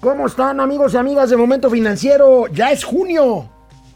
[0.00, 2.46] ¿Cómo están amigos y amigas de Momento Financiero?
[2.46, 3.50] Ya es junio.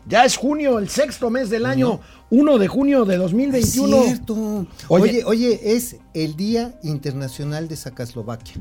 [0.07, 3.97] Ya es junio, el sexto mes del año, 1 de junio de 2021.
[3.97, 4.67] Es cierto.
[4.89, 8.57] Oye, oye, es el Día Internacional de Sacaslovaquia.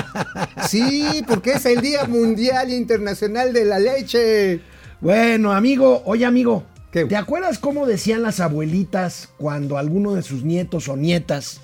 [0.66, 4.62] sí, porque es el Día Mundial Internacional de la Leche.
[5.02, 10.88] Bueno, amigo, oye, amigo, ¿te acuerdas cómo decían las abuelitas cuando alguno de sus nietos
[10.88, 11.60] o nietas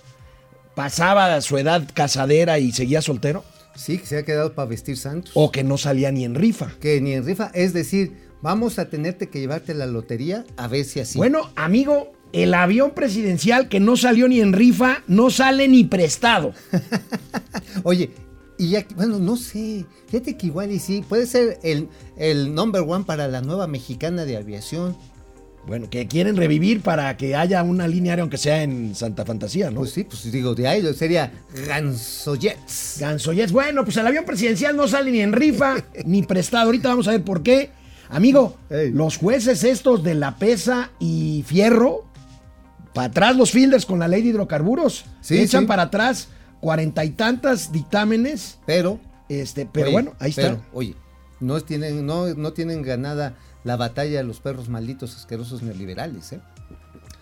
[0.74, 3.42] pasaba a su edad casadera y seguía soltero?
[3.78, 5.30] Sí, que se ha quedado para vestir santos.
[5.34, 6.72] O que no salía ni en rifa.
[6.80, 8.12] Que ni en rifa, es decir,
[8.42, 11.16] vamos a tenerte que llevarte la lotería a ver si así.
[11.16, 16.52] Bueno, amigo, el avión presidencial que no salió ni en rifa, no sale ni prestado.
[17.84, 18.10] Oye,
[18.58, 22.82] y ya, bueno, no sé, fíjate que igual y sí, puede ser el, el number
[22.82, 24.96] one para la nueva mexicana de aviación.
[25.66, 29.70] Bueno, que quieren revivir para que haya una línea aérea, aunque sea en Santa Fantasía,
[29.70, 29.80] ¿no?
[29.80, 31.30] Pues sí, pues digo, de ahí sería
[31.66, 32.96] Gansoyets.
[32.98, 33.52] Gansoyets.
[33.52, 36.66] Bueno, pues el avión presidencial no sale ni en rifa ni prestado.
[36.66, 37.70] Ahorita vamos a ver por qué.
[38.10, 42.06] Amigo, los jueces estos de La Pesa y Fierro,
[42.94, 46.28] para atrás los fielders con la ley de hidrocarburos, sí, echan para atrás
[46.60, 48.58] cuarenta y tantas dictámenes.
[48.66, 50.58] Pero, este, pero bueno, ahí está.
[50.72, 50.94] Oye,
[51.40, 53.36] no tienen, no, no tienen ganada
[53.68, 56.40] la batalla de los perros malditos asquerosos neoliberales, ¿eh?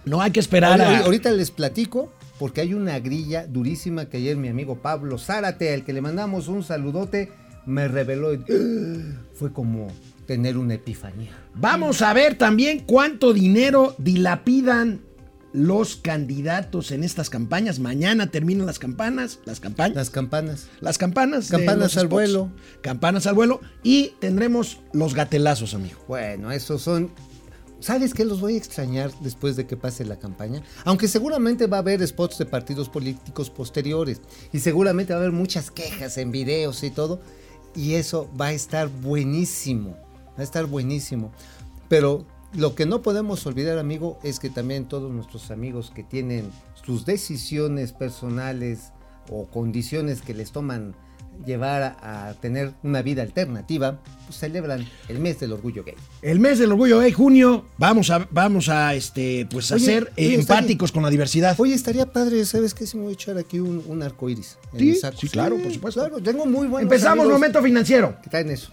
[0.04, 0.98] No hay que esperar a...
[1.00, 5.84] Ahorita les platico porque hay una grilla durísima que ayer mi amigo Pablo Zárate, al
[5.84, 7.32] que le mandamos un saludote,
[7.66, 8.28] me reveló.
[9.34, 9.88] Fue como
[10.28, 11.32] tener una epifanía.
[11.56, 15.00] Vamos a ver también cuánto dinero dilapidan
[15.56, 17.78] los candidatos en estas campañas.
[17.78, 19.96] Mañana terminan las campanas, las campañas.
[19.96, 20.68] Las campanas.
[20.80, 21.48] Las campanas.
[21.48, 22.52] Campanas al vuelo.
[22.82, 23.62] Campanas al vuelo.
[23.82, 25.98] Y tendremos los gatelazos, amigo.
[26.06, 27.10] Bueno, esos son
[27.80, 28.24] ¿Sabes qué?
[28.24, 30.62] Los voy a extrañar después de que pase la campaña.
[30.84, 34.20] Aunque seguramente va a haber spots de partidos políticos posteriores.
[34.52, 37.20] Y seguramente va a haber muchas quejas en videos y todo.
[37.74, 39.96] Y eso va a estar buenísimo.
[40.36, 41.32] Va a estar buenísimo.
[41.88, 42.26] Pero
[42.56, 46.50] lo que no podemos olvidar, amigo, es que también todos nuestros amigos que tienen
[46.84, 48.92] sus decisiones personales
[49.30, 50.94] o condiciones que les toman
[51.44, 55.94] llevar a, tener una vida alternativa, pues celebran el mes del orgullo gay.
[56.22, 60.92] El mes del orgullo gay, junio, vamos a, vamos a este, pues a ser empáticos
[60.92, 61.54] con la diversidad.
[61.58, 62.86] Oye, estaría padre, ¿sabes qué?
[62.86, 64.56] Si me voy a echar aquí un, un arco iris.
[64.78, 64.94] ¿Sí?
[64.94, 66.00] sí, claro, por supuesto.
[66.00, 68.16] Claro, tengo muy buenos Empezamos Momento Financiero.
[68.30, 68.72] ¿Qué en eso?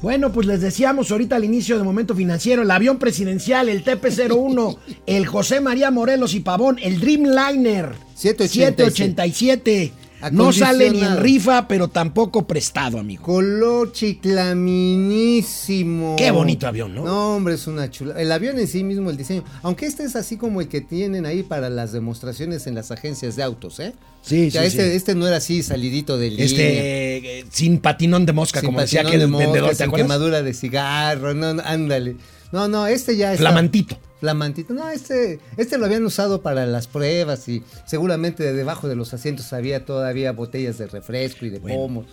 [0.00, 4.78] Bueno, pues les decíamos ahorita al inicio del momento financiero, el avión presidencial, el TP-01,
[5.06, 9.92] el José María Morelos y Pavón, el Dreamliner 787.
[10.32, 13.22] No sale ni en rifa, pero tampoco prestado, amigo.
[13.22, 16.16] Color chiclaminísimo.
[16.16, 17.04] Qué bonito avión, ¿no?
[17.04, 18.20] No, hombre, es una chula.
[18.20, 19.44] El avión en sí mismo, el diseño.
[19.62, 23.36] Aunque este es así como el que tienen ahí para las demostraciones en las agencias
[23.36, 23.94] de autos, ¿eh?
[24.22, 24.96] Sí, o sea, sí, este, sí.
[24.96, 29.02] este no era así salidito del Este, eh, sin patinón de mosca, sin como decía
[29.02, 30.06] aquel de mosca, vendedor, ¿te sin acuerdas?
[30.06, 32.16] quemadura de cigarro, no, ándale.
[32.52, 33.42] No, no, este ya está.
[33.44, 33.98] Flamantito.
[34.20, 34.74] Flamantito.
[34.74, 39.52] No, este, este lo habían usado para las pruebas y seguramente debajo de los asientos
[39.52, 41.76] había todavía botellas de refresco y de Bueno.
[41.78, 42.06] pomos.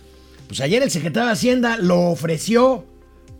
[0.46, 2.84] Pues ayer el secretario de Hacienda lo ofreció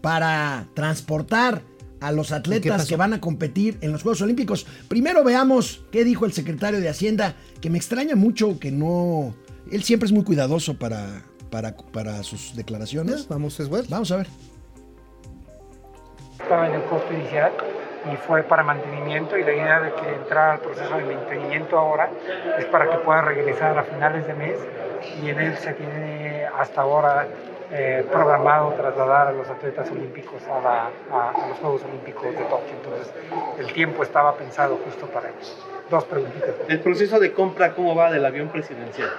[0.01, 1.63] para transportar
[2.01, 4.67] a los ¿Qué atletas que van a competir en los Juegos Olímpicos.
[4.89, 9.35] Primero veamos qué dijo el secretario de Hacienda, que me extraña mucho que no...
[9.71, 13.27] Él siempre es muy cuidadoso para, para, para sus declaraciones.
[13.29, 13.87] Vamos, es bueno.
[13.89, 14.29] Vamos a ver.
[16.47, 17.51] Estaba en el costo inicial
[18.13, 22.09] y fue para mantenimiento y la idea de que entrara al proceso de mantenimiento ahora
[22.57, 24.57] es para que pueda regresar a finales de mes
[25.21, 27.27] y en él se tiene hasta ahora
[27.73, 32.45] eh, programado trasladar a los atletas olímpicos a, la- a- a los Juegos Olímpicos de
[32.45, 32.77] Tokio.
[32.81, 33.13] Entonces
[33.59, 35.67] el tiempo estaba pensado justo para ellos.
[35.91, 36.51] Dos preguntitas.
[36.69, 39.11] El proceso de compra, ¿cómo va del avión presidencial?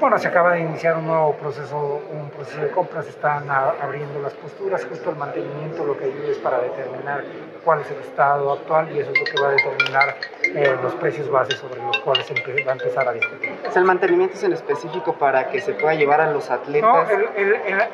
[0.00, 4.34] Bueno, se acaba de iniciar un nuevo proceso, un proceso de compras, están abriendo las
[4.34, 7.22] posturas, justo el mantenimiento lo que ayuda es para determinar
[7.64, 10.94] cuál es el estado actual y eso es lo que va a determinar eh, los
[10.96, 13.56] precios base sobre los cuales se va a empezar a discutir.
[13.70, 17.10] Sea, el mantenimiento es en específico para que se pueda llevar a los No, atletas.
[17.10, 17.88] el- el- el- eh,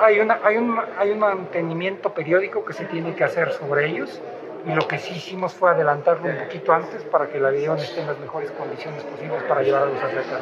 [0.00, 4.20] hay, una, hay, un, hay un mantenimiento periódico que se tiene que hacer sobre ellos
[4.66, 8.00] y lo que sí hicimos fue adelantarlo un poquito antes para que el avión esté
[8.00, 10.40] en las mejores condiciones posibles para llevar a los atletas.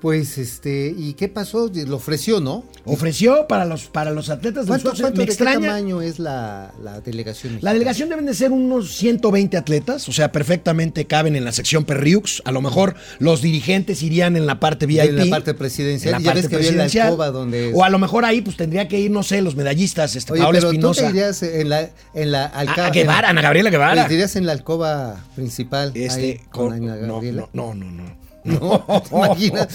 [0.00, 1.70] Pues este, ¿y qué pasó?
[1.86, 2.64] Lo ofreció, ¿no?
[2.86, 6.18] Ofreció para los, para los atletas de los ¿Cuánto, cuánto Me de qué tamaño es
[6.18, 7.58] la, la delegación?
[7.60, 11.84] La delegación deben de ser unos 120 atletas, o sea, perfectamente caben en la sección
[11.84, 12.40] Perriux.
[12.46, 15.00] A lo mejor los dirigentes irían en la parte VIP.
[15.00, 16.14] En la parte presidencial.
[16.14, 17.70] en la ya parte que había la.
[17.74, 20.42] O a lo mejor ahí pues tendría que ir, no sé, los medallistas, este, Oye,
[20.42, 21.02] Paola pero tú Espinosa.
[21.04, 24.06] te irías en la, en la A, alcaba- a Guevara, Ana Gabriela Guevara.
[24.08, 25.92] Te irías en la alcoba principal.
[25.94, 27.48] ahí, Este, con, con- Ana no, Gabriela.
[27.52, 28.19] no, no, no, no.
[28.44, 29.68] No, ¿te imaginas?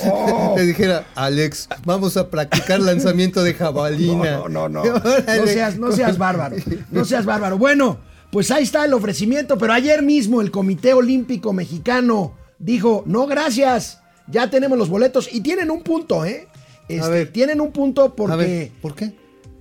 [0.56, 4.38] Te dijera, Alex, vamos a practicar lanzamiento de jabalina.
[4.38, 4.82] No, no, no.
[4.82, 5.38] Órale.
[5.38, 6.56] No seas, no seas bárbaro.
[6.92, 7.58] No seas bárbaro.
[7.58, 8.00] Bueno,
[8.32, 14.02] pues ahí está el ofrecimiento, pero ayer mismo el Comité Olímpico Mexicano dijo, no, gracias,
[14.28, 16.48] ya tenemos los boletos y tienen un punto, ¿eh?
[16.88, 17.32] Este, ver.
[17.32, 18.34] tienen un punto porque...
[18.34, 19.14] A ver, ¿por qué?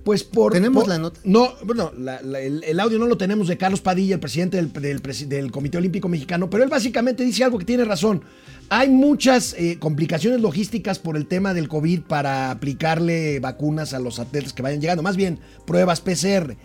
[0.05, 0.53] Pues por.
[0.53, 1.19] ¿Tenemos por- la nota?
[1.25, 4.55] No, bueno, la- la- el, el audio no lo tenemos de Carlos Padilla, el presidente
[4.55, 8.21] del, del del Comité Olímpico Mexicano, pero él básicamente dice algo que tiene razón.
[8.69, 14.19] Hay muchas eh, complicaciones logísticas por el tema del COVID para aplicarle vacunas a los
[14.19, 16.55] atletas que vayan llegando, más bien pruebas PCR.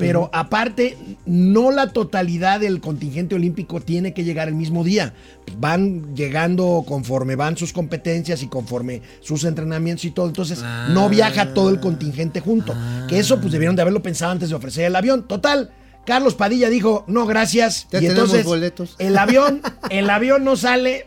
[0.00, 5.14] Pero aparte, no la totalidad del contingente olímpico tiene que llegar el mismo día.
[5.58, 10.26] Van llegando conforme van sus competencias y conforme sus entrenamientos y todo.
[10.26, 12.74] Entonces, no viaja todo el contingente junto.
[13.08, 15.28] Que eso, pues debieron de haberlo pensado antes de ofrecer el avión.
[15.28, 15.70] Total.
[16.06, 17.86] Carlos Padilla dijo, no, gracias.
[17.92, 18.96] Ya y entonces, boletos.
[18.98, 19.60] el avión,
[19.90, 21.06] el avión no sale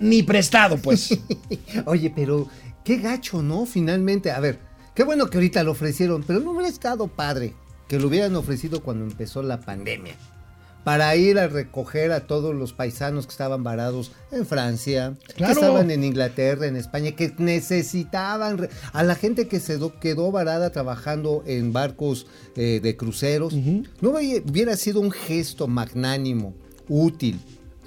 [0.00, 1.16] ni prestado, pues.
[1.86, 2.48] Oye, pero
[2.84, 3.66] qué gacho, ¿no?
[3.66, 4.58] Finalmente, a ver,
[4.94, 7.54] qué bueno que ahorita lo ofrecieron, pero no hubiera estado padre
[7.92, 10.14] que lo hubieran ofrecido cuando empezó la pandemia.
[10.82, 15.52] Para ir a recoger a todos los paisanos que estaban varados en Francia, Claro.
[15.52, 20.70] que estaban en Inglaterra, en España, que necesitaban a la gente que se quedó varada
[20.70, 23.52] trabajando en barcos eh, de cruceros.
[24.00, 26.54] No hubiera sido un gesto magnánimo,
[26.88, 27.40] útil,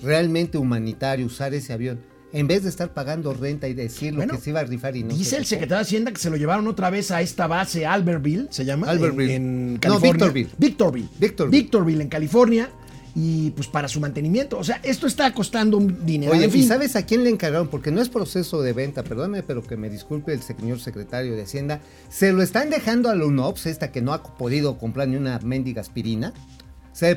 [0.04, 2.00] realmente humanitario usar ese avión.
[2.36, 4.96] En vez de estar pagando renta y decir lo Bueno, que se iba a rifar
[4.98, 7.22] y no Dice se el secretario de Hacienda que se lo llevaron otra vez a
[7.22, 8.90] esta base, Albertville, se llama.
[8.90, 9.36] Albertville.
[9.36, 10.12] En, en No, California.
[10.12, 10.50] Victorville.
[10.58, 11.10] Victorville.
[11.18, 11.62] Victorville.
[11.62, 12.70] Victorville, en California.
[13.18, 14.58] Y pues para su mantenimiento.
[14.60, 16.34] O sea, esto está costando un dinero.
[16.34, 16.64] Oye, en fin.
[16.64, 17.70] ¿y sabes a quién le encargaron?
[17.70, 21.44] Porque no es proceso de venta, perdóname, pero que me disculpe el señor secretario de
[21.44, 21.80] Hacienda.
[22.10, 25.40] Se lo están dejando a la UNOPS, esta que no ha podido comprar ni una
[25.40, 26.34] mendiga aspirina.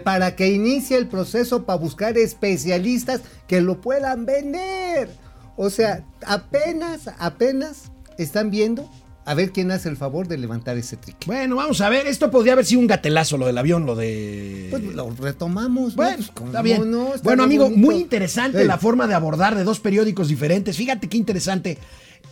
[0.04, 5.08] Para que inicie el proceso para buscar especialistas que lo puedan vender.
[5.56, 8.88] O sea, apenas, apenas están viendo
[9.24, 11.26] a ver quién hace el favor de levantar ese trique.
[11.26, 12.06] Bueno, vamos a ver.
[12.06, 14.68] Esto podría haber sido un gatelazo, lo del avión, lo de.
[14.70, 15.94] Pues lo retomamos.
[15.94, 16.02] ¿no?
[16.02, 16.90] Bueno, Pues, ¿cómo está bien.
[16.90, 17.08] no?
[17.14, 17.80] Está bueno, amigo, bonito.
[17.86, 20.76] muy interesante la forma de abordar de dos periódicos diferentes.
[20.76, 21.76] Fíjate qué interesante.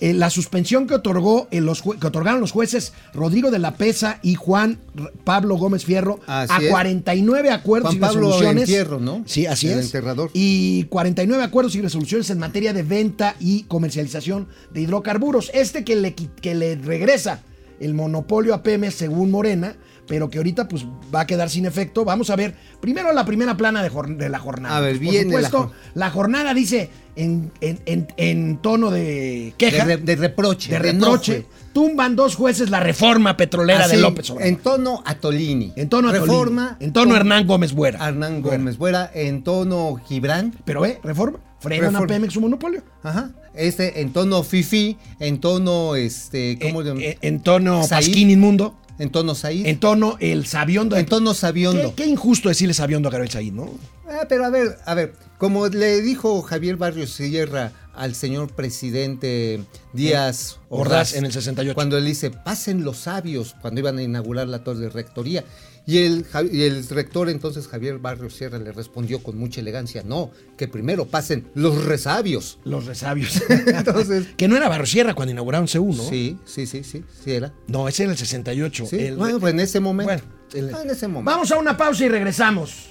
[0.00, 4.18] Eh, la suspensión que otorgó eh, los que otorgaron los jueces Rodrigo de la Pesa
[4.22, 4.78] y Juan
[5.24, 6.70] Pablo Gómez Fierro Así a es.
[6.70, 8.62] 49 acuerdos Juan y Pablo resoluciones.
[8.64, 9.22] Entierro, ¿no?
[9.24, 9.86] Sí, así El es.
[9.86, 10.30] enterrador.
[10.34, 15.50] Y 49 acuerdos y resoluciones en materia de venta y comercialización de hidrocarburos.
[15.54, 17.40] Este que le, que le regresa
[17.80, 19.76] el monopolio a Pemex según Morena,
[20.06, 20.84] pero que ahorita pues
[21.14, 22.04] va a quedar sin efecto.
[22.04, 24.76] Vamos a ver primero la primera plana de, la jornada.
[24.76, 28.90] A ver, Por viene la supuesto, jor- la, jornada dice en, en- en- en tono
[28.90, 30.70] de queja, De, re- de reproche.
[30.70, 34.48] de reproche, tumban dos jueces la reforma petrolera de López Obrador.
[34.48, 35.72] En tono Atolini.
[35.76, 36.76] En tono Atolini, Reforma.
[36.80, 38.06] en tono Hernán Gómez Buera.
[38.08, 38.42] Hernán.
[38.42, 39.10] Gómez Buera.
[39.14, 40.54] En tono Gibran.
[40.64, 42.06] Pero eh, reforma, frenan a Reforma.
[42.06, 42.82] Pemex su monopolio.
[43.02, 43.30] Ajá.
[43.54, 44.96] Este en tono Fifi.
[45.18, 47.82] En tono, este, ¿cómo en, le en- en tono.
[47.88, 48.74] Pasquín Inmundo.
[48.98, 49.66] En tono Said.
[49.66, 50.96] En tono el sabiondo.
[50.96, 51.94] En tono Sabiondo.
[51.94, 53.70] ¿Qué, qué injusto decirle sabiondo a Gabriel Said, ¿no?
[54.08, 59.64] Ah, pero a ver, a ver, como le dijo Javier Barrios Sierra al señor presidente
[59.92, 61.74] Díaz Ordaz en el 68.
[61.74, 65.44] Cuando él dice, pasen los sabios, cuando iban a inaugurar la torre de rectoría.
[65.88, 70.02] Y el, Ja- y el rector entonces Javier Barrios Sierra le respondió con mucha elegancia,
[70.04, 72.58] no, que primero pasen los resabios.
[72.64, 73.40] Los resabios.
[73.66, 76.02] Entonces- que no era Barrosierra cuando inauguraron C1, ¿no?
[76.08, 77.52] Sí, sí, sí, sí, sí era.
[77.68, 78.86] No, ese era el 68.
[78.90, 80.12] Sí, El- bueno, pues en ese momento.
[80.12, 81.30] Bueno, el- Ah, en ese momento.
[81.30, 82.86] Vamos a una pausa y regresamos.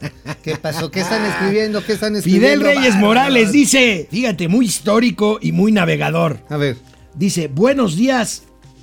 [0.42, 0.90] ¿Qué pasó?
[0.90, 1.84] ¿Qué están escribiendo?
[1.84, 2.48] ¿Qué están escribiendo?
[2.48, 2.96] Fidel Reyes.
[2.96, 6.40] Morales dice, fíjate, muy histórico y muy navegador.
[6.48, 6.76] A ver.
[7.14, 8.42] Dice, buenos días,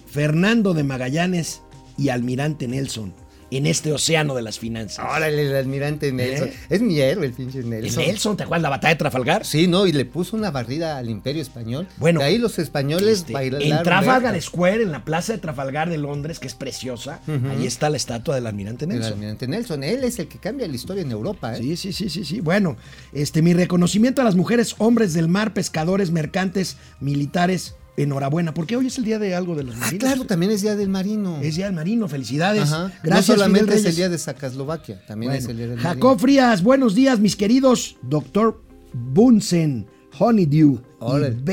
[0.10, 1.62] Fernando de Magallanes
[1.98, 3.14] y Almirante Nelson,
[3.52, 5.06] en este océano de las finanzas.
[5.06, 6.50] Órale, el almirante Nelson.
[6.50, 6.54] ¿Eh?
[6.70, 8.04] Es mi héroe, el pinche ¿El Nelson.
[8.06, 9.46] Nelson, ¿te acuerdas la batalla de Trafalgar?
[9.46, 11.88] Sí, no, y le puso una barrida al imperio español.
[11.98, 13.68] Bueno, de ahí los españoles Este, bailaron.
[13.68, 14.42] en Trafalgar.
[14.42, 18.36] Square, en la plaza de Trafalgar de Londres, que es preciosa, ahí está la estatua
[18.36, 19.14] del almirante El Nelson.
[19.14, 21.58] almirante Nelson, él es el que cambia la historia en Europa, ¿eh?
[21.62, 22.40] Sí, sí, sí, sí, sí.
[22.42, 22.78] Bueno,
[23.14, 28.88] este, mi reconocimiento a las mujeres, hombres del mar, pescadores, mercantes, militares, enhorabuena, porque hoy
[28.88, 30.00] es el día de algo de los Ah, marinos.
[30.04, 31.40] claro, también es Día del Marino.
[31.42, 32.64] Es día del marino, felicidades.
[32.72, 32.92] Ajá.
[33.04, 33.96] Gracias, no solamente Fidel es el.
[33.96, 36.20] Día de Sacaslovaquia, también Bueno, es el Día del Jacob Marino.
[36.20, 37.98] Frías, buenos días, mis queridos.
[38.02, 38.62] Doctor
[38.94, 39.86] Bunsen,
[40.18, 40.80] Honeydew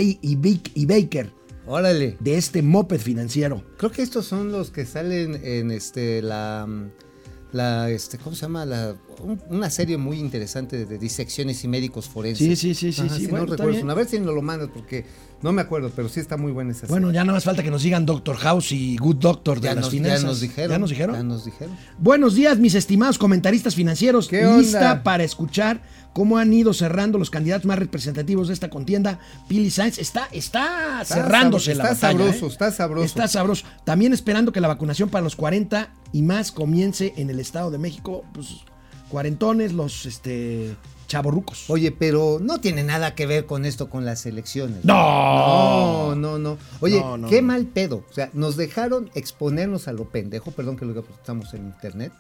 [0.01, 1.33] y, Baker
[1.67, 2.17] Órale.
[2.21, 3.63] de este moped financiero.
[3.77, 6.67] Creo que estos son los que salen en este la
[7.53, 8.67] la este ¿cómo se llama?
[8.67, 12.47] La un- una serie muy interesante de, disecciones y médicos forenses.
[12.47, 13.91] Sí, sí, sí, sí, sí, bueno, no recuerdo.
[13.91, 15.05] A ver si nos lo mandas porque
[15.43, 17.71] no me acuerdo, pero sí está muy buena esa Bueno, ya nada más falta que
[17.71, 20.23] nos digan Doctor House y Good Doctor de ya las nos, finanzas.
[20.23, 20.71] ya nos dijeron.
[20.71, 21.17] ¿Ya nos dijeron?
[21.17, 21.77] Ya nos dijeron.
[21.99, 24.29] Buenos días, mis estimados comentaristas financieros.
[24.29, 24.59] ¿Qué onda?
[24.59, 25.83] Lista para escuchar
[26.15, 29.19] cómo han ido cerrando los candidatos más representativos de esta contienda.
[29.47, 32.49] Pili Sainz está, está, cerrándose sabroso, la está batalla, sabroso, ¿eh?
[32.49, 33.05] está sabroso.
[33.05, 33.67] Está sabroso.
[33.85, 37.77] También esperando que la vacunación para los 40 y más comience en el Estado de
[37.77, 38.25] México.
[38.33, 38.49] Pues
[39.11, 40.75] cuarentones, los este
[41.07, 41.69] chavorrucos.
[41.71, 44.85] Oye, pero no tiene nada que ver con esto con las elecciones.
[44.85, 46.15] No.
[46.15, 46.59] No, no, no.
[46.81, 47.49] Oye, No, no, qué no.
[47.49, 48.05] mal pedo.
[48.11, 52.13] O sea, nos dejaron exponernos a lo pendejo, perdón que lo estamos en internet,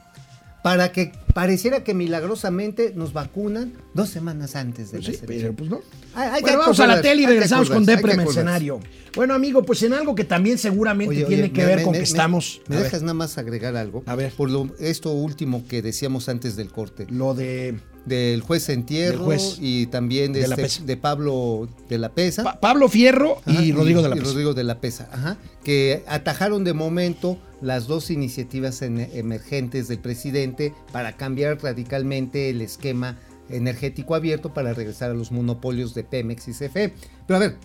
[0.62, 5.52] para que pareciera que milagrosamente nos vacunan dos semanas antes de Pues la sí, pero
[5.52, 5.80] pues no.
[6.14, 8.16] Hay- Bueno, vamos a la tele y regresamos con Depre.
[8.16, 8.80] Mercenario.
[9.14, 11.82] Bueno, amigo, pues en algo que también seguramente Oye, tiene oye, que me- ver me-
[11.84, 12.60] con me- que estamos.
[12.68, 14.02] ¿Me ver, dejas nada más agregar algo?
[14.06, 14.32] A ver.
[14.32, 17.06] Por lo, esto último que decíamos antes del corte.
[17.10, 19.58] lo de Del juez Entierro juez.
[19.60, 22.44] y también de, De la este- de Pablo de la Pesa.
[22.44, 24.30] Pa- Pablo Fierro Ajá, y Rodrigo de la y Pesa.
[24.30, 29.98] Rodrigo de la Pesa, ajá, que atajaron de momento las dos iniciativas en- emergentes del
[29.98, 33.18] presidente para cambiar radicalmente el esquema
[33.50, 36.94] energético abierto para regresar a los monopolios de Pemex y CFE.
[37.26, 37.56] Pero a ver,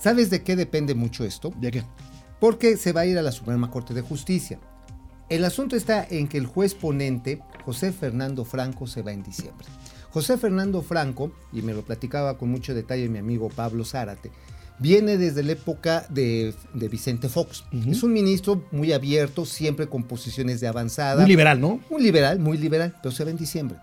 [0.00, 1.52] ¿sabes de qué depende mucho esto?
[1.60, 1.82] ¿De qué?
[2.40, 4.58] Porque se va a ir a la Suprema Corte de Justicia.
[5.28, 9.66] El asunto está en que el juez ponente, José Fernando Franco, se va en diciembre.
[10.10, 14.30] José Fernando Franco, y me lo platicaba con mucho detalle mi amigo Pablo Zárate,
[14.78, 17.64] viene desde la época de, de Vicente Fox.
[17.88, 21.22] Es un ministro muy abierto, siempre con posiciones de avanzada.
[21.22, 21.80] Muy liberal, ¿no?
[21.90, 23.78] Un liberal, muy liberal, pero se va en diciembre.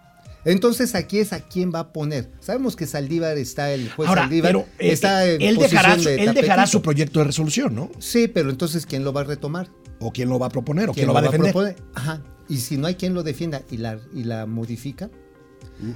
[0.45, 2.31] Entonces aquí es a quién va a poner.
[2.39, 6.23] Sabemos que Saldívar está, el juez Ahora, Saldívar pero eh, está en él, dejará, de
[6.23, 7.91] él dejará su proyecto de resolución, ¿no?
[7.99, 9.67] Sí, pero entonces ¿quién lo va a retomar?
[9.99, 11.51] O quién lo va a proponer, o quién, ¿Quién lo va a defender.
[11.51, 11.75] proponer?
[11.93, 12.21] Ajá.
[12.49, 15.09] Y si no hay quien lo defienda y la, y la modifica.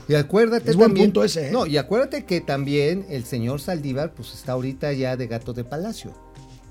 [0.08, 1.08] Y acuérdate Es buen también.
[1.08, 1.52] punto ese, ¿eh?
[1.52, 5.64] No, y acuérdate que también el señor Saldívar, pues está ahorita ya de gato de
[5.64, 6.14] palacio.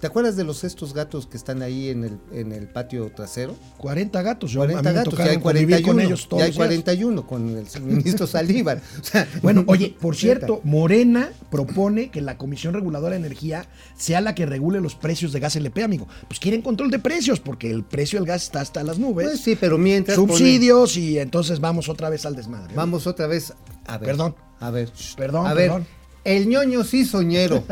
[0.00, 3.56] ¿Te acuerdas de los estos gatos que están ahí en el, en el patio trasero?
[3.78, 4.50] 40 gatos.
[4.50, 5.86] Yo, a 40 mí me gatos, ya hay convivir 41.
[5.92, 6.68] con ellos todos ya hay los días.
[6.68, 8.82] 41 con el ministro Saldívar.
[9.00, 14.20] O sea, Bueno, oye, por cierto, Morena propone que la Comisión Reguladora de Energía sea
[14.20, 16.06] la que regule los precios de gas LP, amigo.
[16.28, 19.26] Pues quieren control de precios, porque el precio del gas está hasta las nubes.
[19.26, 20.16] Pues sí, pero mientras.
[20.16, 22.74] subsidios y entonces vamos otra vez al desmadre.
[22.74, 23.54] Vamos otra vez.
[23.86, 24.10] A ver.
[24.10, 24.34] Perdón.
[24.60, 24.90] A ver.
[25.16, 25.68] Perdón, A ver.
[25.70, 25.95] perdón.
[26.26, 27.64] El ñoño sí soñero.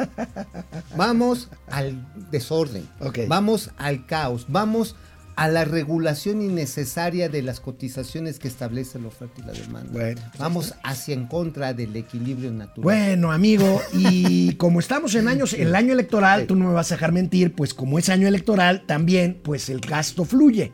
[0.96, 2.88] Vamos al desorden.
[3.26, 4.46] Vamos al caos.
[4.48, 4.94] Vamos
[5.34, 9.90] a la regulación innecesaria de las cotizaciones que establece la oferta y la demanda.
[9.92, 12.84] Bueno, Vamos hacia en contra del equilibrio natural.
[12.84, 16.94] Bueno, amigo, y como estamos en años, el año electoral, tú no me vas a
[16.94, 20.72] dejar mentir, pues como es año electoral, también, pues el gasto fluye.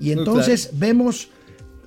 [0.00, 1.28] Y entonces vemos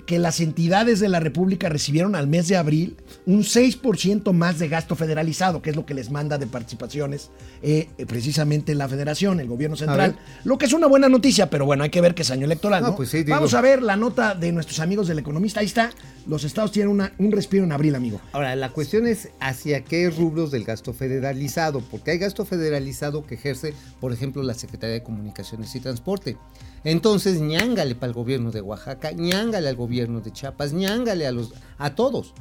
[0.05, 4.67] que las entidades de la República recibieron al mes de abril un 6% más de
[4.67, 7.29] gasto federalizado, que es lo que les manda de participaciones
[7.61, 10.17] eh, eh, precisamente la federación, el gobierno central.
[10.43, 12.81] Lo que es una buena noticia, pero bueno, hay que ver que es año electoral,
[12.81, 12.95] No, ¿no?
[12.95, 15.59] pues sí, Vamos a ver la nota de nuestros amigos del economista.
[15.61, 15.91] Ahí está,
[16.27, 18.19] los estados tienen una- un respiro en abril, amigo.
[18.31, 23.35] Ahora, la cuestión es hacia qué rubros del gasto federalizado, porque hay gasto federalizado que
[23.35, 26.37] ejerce, por ejemplo, la Secretaría de Comunicaciones y Transporte.
[26.83, 31.53] Entonces, ñángale para el gobierno de Oaxaca, ñángale al gobierno de Chiapas, ñángale a los
[31.77, 32.33] a todos.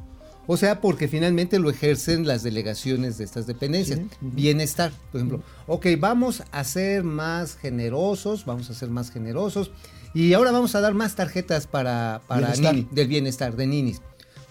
[0.45, 3.99] O sea, porque finalmente lo ejercen las delegaciones de estas dependencias.
[4.19, 5.43] Bienestar, por ejemplo.
[5.67, 9.71] Ok, vamos a ser más generosos, vamos a ser más generosos.
[10.13, 12.75] Y ahora vamos a dar más tarjetas para, para Bienestar.
[12.75, 14.01] Nini, del bienestar, de ninis.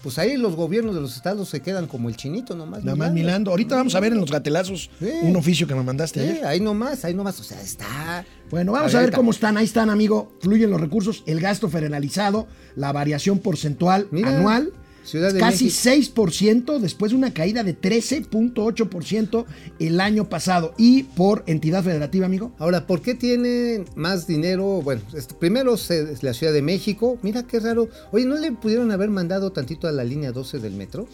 [0.01, 2.83] Pues ahí los gobiernos de los estados se quedan como el chinito nomás.
[2.83, 3.51] Nada más milando.
[3.51, 5.09] Ahorita vamos a ver en los gatelazos Sí.
[5.21, 6.45] un oficio que me mandaste Sí, ayer.
[6.45, 7.39] ahí nomás, ahí nomás.
[7.39, 8.25] O sea, está.
[8.49, 9.55] Bueno, vamos a, ver cómo están.
[9.55, 10.33] Ahí están, amigo.
[10.41, 14.73] Fluyen los recursos, el gasto federalizado, la variación porcentual Mira, anual.
[15.03, 16.25] Ciudad de casi México.
[16.25, 19.45] 6% después de una caída de 13.8%
[19.79, 20.73] el año pasado.
[20.77, 22.53] Y por entidad federativa, amigo.
[22.57, 24.81] Ahora, ¿por qué tienen más dinero?
[24.81, 25.01] Bueno,
[25.39, 27.17] primero es la Ciudad de México.
[27.21, 27.89] Mira qué raro.
[28.11, 31.07] Oye, ¿no le pudieron haber mandado tantito a la línea 12 del metro?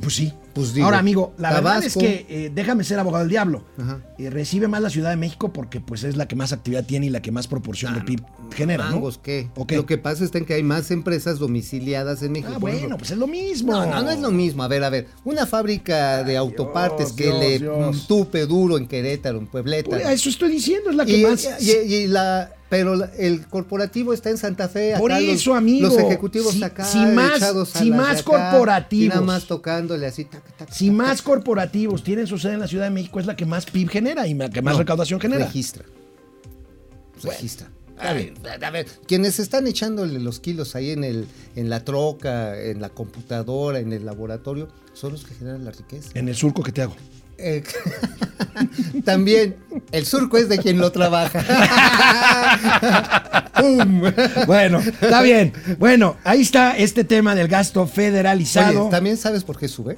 [0.00, 0.32] Pues sí.
[0.54, 2.00] Pues digo, Ahora, amigo, la verdad es Tabasco.
[2.00, 3.64] que eh, déjame ser abogado del diablo.
[3.76, 3.98] Ajá.
[4.18, 7.06] Eh, recibe más la Ciudad de México porque pues es la que más actividad tiene
[7.06, 8.22] y la que más proporción de PIB
[8.54, 8.92] genera, ¿no?
[8.92, 9.48] Mangos, ¿qué?
[9.70, 12.52] Lo que pasa está en que hay más empresas domiciliadas en México.
[12.54, 13.72] Ah, bueno, pues es lo mismo.
[13.72, 14.62] No, no, no es lo mismo.
[14.62, 15.08] A ver, a ver.
[15.24, 18.06] Una fábrica de autopartes que Dios, le Dios.
[18.06, 19.96] tupe duro en Querétaro, en Puebleta.
[19.96, 21.48] A eso estoy diciendo, es la que y, más.
[21.60, 24.94] y- y la, Pero el corporativo está en Santa Fe.
[24.98, 26.84] Por acá los- eso, amigo, Los ejecutivos si- acá.
[26.84, 27.40] si más-
[27.72, 29.04] si más acá, corporativos.
[29.04, 30.24] y nada más tocándole así.
[30.24, 33.26] tac, tac, Si tac, más corporativos tienen su sede en la Ciudad de México, es
[33.26, 35.44] la que más PIB genera y la que más No, recaudación genera.
[35.44, 35.84] Registra.
[37.22, 37.70] Registra.
[37.96, 42.60] A ver, a ver, quienes están echándole los kilos ahí en el, en la troca,
[42.60, 46.10] en la computadora, en el laboratorio, son los que generan la riqueza.
[46.14, 46.96] En el surco que te hago.
[47.38, 47.62] Eh,
[49.04, 49.56] también
[49.92, 51.44] el surco es de quien lo trabaja.
[54.46, 55.52] Bueno, está bien.
[55.78, 58.82] Bueno, ahí está este tema del gasto federalizado.
[58.82, 59.96] Oye, ¿también sabes por qué sube?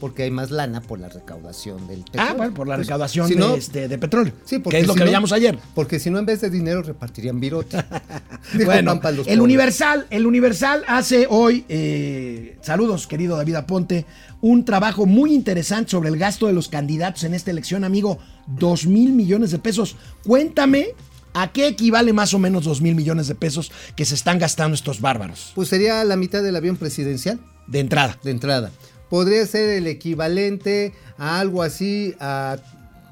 [0.00, 2.28] Porque hay más lana por la recaudación del petróleo.
[2.30, 4.32] ah, bueno, por la Pues, recaudación si de, este, de petróleo.
[4.44, 5.58] Sí, porque que es lo que no- veíamos ayer.
[5.74, 7.78] Porque si no, en vez de dinero repartirían virote.
[8.64, 9.38] Bueno, el pobres.
[9.38, 14.06] Universal, el Universal hace hoy, eh, saludos querido David Aponte,
[14.40, 18.86] un trabajo muy interesante sobre el gasto de los candidatos en esta elección, amigo, dos
[18.86, 19.96] mil millones de pesos.
[20.24, 20.88] Cuéntame
[21.34, 24.74] a qué equivale más o menos dos mil millones de pesos que se están gastando
[24.74, 28.18] estos bárbaros Pues sería la mitad del avión presidencial de entrada.
[28.24, 28.70] de entrada.
[29.10, 32.56] Podría ser el equivalente a algo así a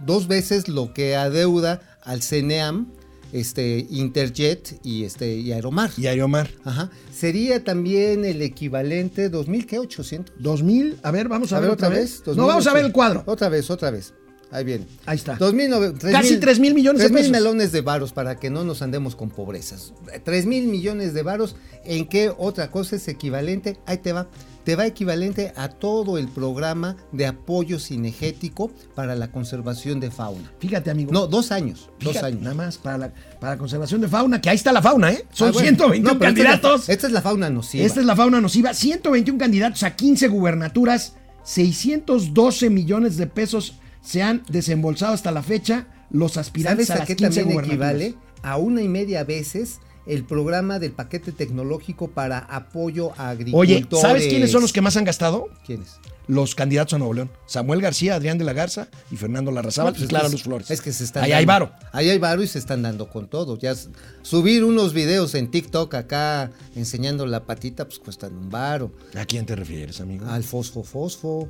[0.04, 2.86] dos veces lo que adeuda al CNEAM,
[3.32, 5.90] este Interjet y este y Aeromar.
[5.96, 6.50] Y Aeromar.
[6.64, 6.90] Ajá.
[7.12, 10.34] Sería también el equivalente 2800.
[10.38, 12.22] Dos mil, a ver, vamos a, A ver otra vez.
[12.26, 13.22] No, vamos a ver el cuadro.
[13.26, 14.12] Otra vez, otra vez.
[14.52, 14.86] Ahí viene.
[15.06, 15.34] Ahí está.
[15.34, 17.32] 2009 tres Casi tres mil millones de tres mil pesos.
[17.32, 19.92] melones de varos para que no nos andemos con pobrezas.
[20.24, 21.56] Tres mil millones de varos.
[21.84, 23.76] ¿En qué otra cosa es equivalente?
[23.86, 24.28] Ahí te va.
[24.66, 30.52] Te va equivalente a todo el programa de apoyo cinegético para la conservación de fauna.
[30.58, 31.12] Fíjate, amigo.
[31.12, 31.88] No, dos años.
[32.00, 32.42] dos años.
[32.42, 35.24] Nada más para la, para la conservación de fauna, que ahí está la fauna, ¿eh?
[35.32, 35.68] Son Ah, bueno.
[35.68, 36.88] 121 No, pero esta es la- candidatos.
[36.88, 37.84] Esta es la fauna nociva.
[37.84, 38.74] Esta es la fauna nociva.
[38.74, 41.14] 121 candidatos a 15 gubernaturas.
[41.44, 46.98] 612 millones de pesos se han desembolsado hasta la fecha los aspirantes ¿Sabes a a
[46.98, 48.14] las qué 15 también equivale?
[48.42, 53.94] A una y media veces el programa del paquete tecnológico para apoyo a agricultores.
[53.94, 55.48] Oye, ¿sabes quiénes son los que más han gastado?
[55.64, 55.98] ¿Quiénes?
[56.28, 57.30] Los candidatos a Nuevo León.
[57.46, 60.42] Samuel García, Adrián de la Garza y Fernando Larrazábal No, pues y es Clara Luz
[60.42, 60.70] Flores.
[60.70, 61.70] Es que se están Ahí hay varo.
[61.92, 63.56] Ahí hay varo y se están dando con todo.
[63.58, 63.74] Ya
[64.22, 68.92] subir unos videos en TikTok acá enseñando la patita, pues cuestan un varo.
[69.16, 70.26] ¿A quién te refieres, amigo?
[70.26, 71.48] Al fosfo fosfo,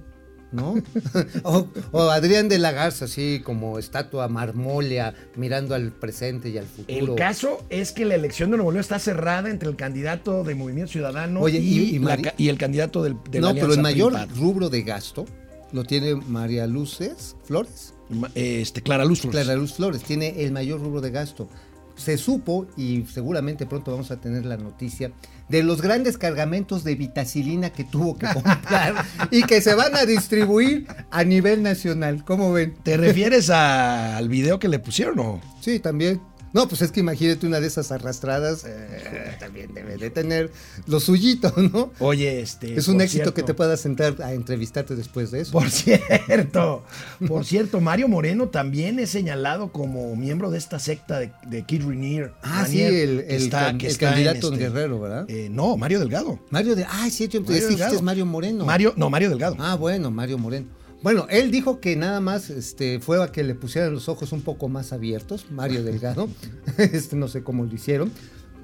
[0.52, 0.74] ¿no?
[1.42, 6.66] o, o Adrián de la Garza, así como estatua marmólea, mirando al presente y al
[6.66, 7.12] futuro.
[7.12, 10.54] El caso es que la elección de Nuevo León está cerrada entre el candidato de
[10.54, 13.48] Movimiento Ciudadano Oye, y, y- y la Mari- ca- y el candidato del, de la
[13.48, 15.26] no, pero el mayor rubro de gasto
[15.72, 17.92] lo tiene María Luces Flores.
[18.36, 19.42] Este, Clara Luz Flores.
[19.44, 21.48] Clara Luz Flores tiene el mayor rubro de gasto.
[21.96, 25.12] Se supo, y seguramente pronto vamos a tener la noticia,
[25.48, 30.04] de los grandes cargamentos de vitacilina que tuvo que comprar y que se van a
[30.04, 32.24] distribuir a nivel nacional.
[32.24, 32.74] ¿Cómo ven?
[32.82, 35.40] ¿Te refieres a- al video que le pusieron o?
[35.60, 36.20] Sí, también.
[36.52, 40.50] No, pues es que imagínate una de esas arrastradas, eh, también debe de tener
[40.86, 41.92] lo suyito, ¿no?
[41.98, 42.74] Oye, este.
[42.78, 45.52] Es un éxito que te puedas sentar a entrevistarte después de eso.
[45.52, 46.84] Por cierto,
[47.28, 51.82] por cierto, Mario Moreno también es señalado como miembro de esta secta de, de Kid
[51.82, 52.32] Rainier.
[52.42, 55.26] Ah, sí, el, el está- can- candidato en este- Guerrero, ¿verdad?
[55.28, 56.38] eh, no, Mario Delgado.
[56.50, 56.84] Mario de.
[56.84, 57.56] Ah, sí, yo Mario
[57.96, 58.64] es Mario Moreno.
[58.64, 59.56] Mario, no, Mario Delgado.
[59.58, 60.66] Ah, bueno, Mario Moreno.
[61.06, 64.42] Bueno, él dijo que nada más este, fue a que le pusieran los ojos un
[64.42, 66.28] poco más abiertos, Mario Delgado.
[66.78, 68.10] este, no sé cómo lo hicieron.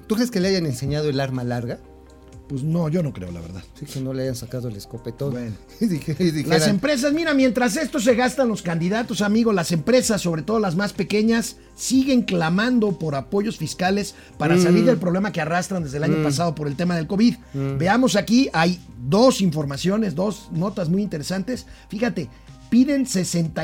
[0.07, 1.79] ¿Tú crees que le hayan enseñado el arma larga?
[2.47, 3.63] Pues no, yo no creo, la verdad.
[3.79, 5.31] Sí, que no le hayan sacado el escopetón.
[5.31, 5.55] Bueno.
[5.79, 10.21] Y dije- y Las empresas, mira, mientras esto se gastan los candidatos, amigos, las empresas,
[10.21, 15.41] sobre todo las más pequeñas, siguen clamando por apoyos fiscales para salir del problema que
[15.41, 17.35] arrastran desde el año pasado por el tema del COVID.
[17.79, 18.79] Veamos aquí, hay
[19.09, 21.65] dos informaciones, dos notas muy interesantes.
[21.89, 22.29] Fíjate,
[22.69, 23.05] piden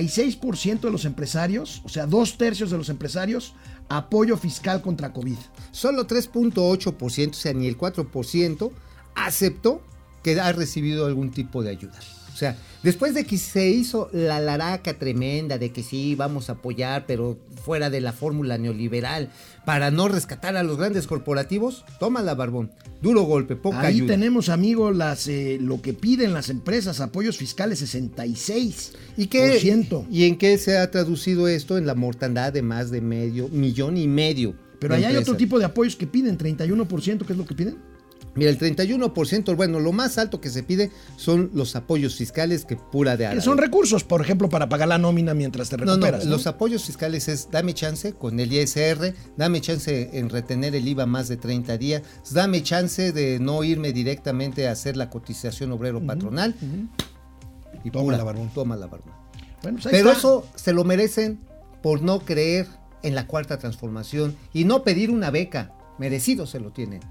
[0.04, 3.54] 66% de los empresarios, o sea, dos tercios de los empresarios,
[3.89, 5.38] apoyo fiscal contra COVID.
[5.71, 8.71] Solo 3.8%, o sea, ni el 4%,
[9.15, 9.82] aceptó
[10.23, 11.99] que ha recibido algún tipo de ayuda.
[12.39, 16.54] O sea, después de que se hizo la laraca tremenda de que sí, vamos a
[16.54, 19.30] apoyar, pero fuera de la fórmula neoliberal,
[19.65, 22.71] para no rescatar a los grandes corporativos, toma la barbón.
[23.02, 24.13] Duro golpe, poca Ahí ayuda.
[24.13, 28.93] tenemos, amigos, las, eh, lo que piden las empresas, apoyos fiscales 66%.
[29.17, 29.60] ¿Y, qué,
[30.10, 31.78] ¿Y en qué se ha traducido esto?
[31.78, 34.56] En la mortandad de más de medio millón y medio.
[34.80, 37.88] Pero ahí hay otro tipo de apoyos que piden, 31%, ¿qué es lo que piden?
[38.39, 42.78] Mira, el 31%, bueno, lo más alto que se pide son los apoyos fiscales que
[42.78, 43.41] pura de árabe.
[43.41, 46.23] son recursos, por ejemplo, para pagar la nómina mientras te no, recuperas.
[46.23, 46.32] ¿no?
[46.32, 51.06] los apoyos fiscales es dame chance con el ISR, dame chance en retener el IVA
[51.06, 56.02] más de 30 días, dame chance de no irme directamente a hacer la cotización obrero
[56.02, 56.56] patronal.
[57.84, 58.49] Y Toma pura, la barbón.
[58.54, 59.13] Toma la barbón.
[59.62, 60.19] Bueno, pues Pero está.
[60.19, 61.39] eso se lo merecen
[61.84, 62.67] por no creer
[63.04, 65.73] en la cuarta transformación y no pedir una beca.
[65.97, 67.02] Merecido se lo tienen.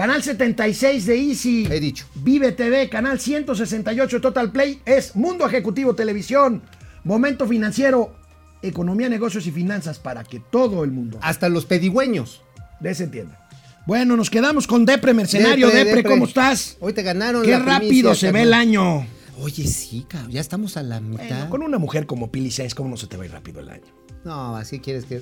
[0.00, 1.68] Canal 76 de Easy.
[1.70, 2.06] He dicho.
[2.14, 4.80] Vive TV, canal 168 de Total Play.
[4.86, 6.62] Es Mundo Ejecutivo Televisión.
[7.04, 8.14] Momento financiero,
[8.62, 12.40] economía, negocios y finanzas para que todo el mundo Hasta los pedigüeños.
[12.80, 13.46] de se entienda.
[13.86, 15.66] Bueno, nos quedamos con Depre Mercenario.
[15.66, 16.10] Depre, Depre, Depre.
[16.12, 16.78] ¿cómo estás?
[16.80, 19.06] Hoy te ganaron Qué la rápido primicia, se ve el año.
[19.38, 21.26] Oye, sí, cabrón, ya estamos a la mitad.
[21.28, 23.60] Bueno, con una mujer como Pili Sáenz, ¿cómo no se te va a ir rápido
[23.60, 23.92] el año?
[24.24, 25.20] No, así quieres que,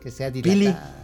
[0.00, 0.60] que sea Pili, dilatada.
[0.60, 1.03] dilatada.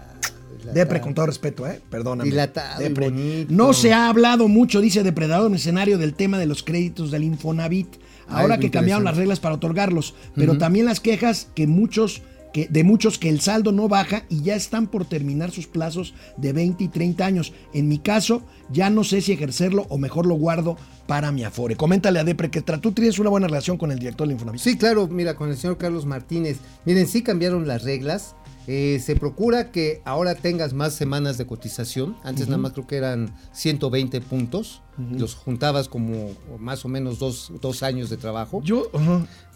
[0.74, 1.80] Depre, con todo respeto, ¿eh?
[1.90, 2.28] Perdóname.
[2.28, 3.10] Dilatado y Depre.
[3.10, 3.52] bonito.
[3.52, 7.88] No se ha hablado mucho, dice Depredador Mercenario, del tema de los créditos del Infonavit.
[8.28, 12.66] Ah, Ahora que cambiaron las reglas para otorgarlos, pero también las quejas que muchos que,
[12.68, 16.52] de muchos que el saldo no baja y ya están por terminar sus plazos de
[16.52, 17.52] 20 y 30 años.
[17.72, 21.76] En mi caso, ya no sé si ejercerlo o mejor lo guardo para mi afore.
[21.76, 24.60] Coméntale a Depre que tú tienes una buena relación con el director del Infonavit.
[24.60, 26.58] Sí, claro, mira, con el señor Carlos Martínez.
[26.84, 28.34] Miren, sí cambiaron las reglas.
[28.66, 32.16] Eh, se procura que ahora tengas más semanas de cotización.
[32.23, 34.83] Antes nada más creo que eran 120 puntos.
[34.99, 38.61] Los juntabas como más o menos dos, dos años de trabajo.
[38.62, 38.90] Yo.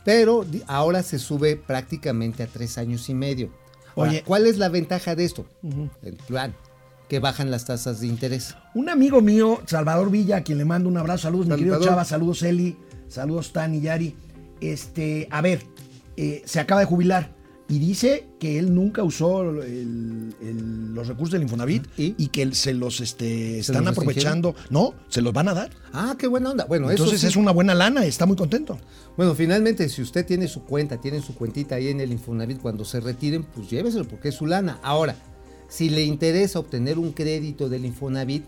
[0.04, 3.50] Pero ahora se sube prácticamente a tres años y medio.
[3.96, 4.22] Ahora, Oye.
[4.24, 5.46] ¿cuál es la ventaja de esto?
[6.02, 6.54] El plan,
[7.08, 8.56] que bajan las tasas de interés.
[8.74, 11.80] Un amigo mío, Salvador Villa, a quien le mando un abrazo, saludos, mi querido.
[11.80, 12.76] Chava, saludos Eli,
[13.08, 14.16] saludos Tan y Yari.
[14.60, 15.62] Este, a ver,
[16.16, 17.33] eh, se acaba de jubilar
[17.66, 22.14] y dice que él nunca usó el- el- los recursos del Infonavit ¿Y?
[22.18, 24.54] y, que se los este, están los aprovechando.
[24.68, 25.70] No, se los van a dar.
[25.92, 26.66] Ah, qué buena onda.
[26.66, 27.26] Bueno, Entonces eso sí.
[27.28, 28.78] es una buena lana, está muy contento.
[29.16, 32.84] Bueno, finalmente, si usted tiene su cuenta, tiene su cuentita ahí en el Infonavit, cuando
[32.84, 34.78] se retiren, pues lléveselo porque es su lana.
[34.82, 35.16] Ahora,
[35.68, 38.44] si le interesa obtener un crédito del Infonavit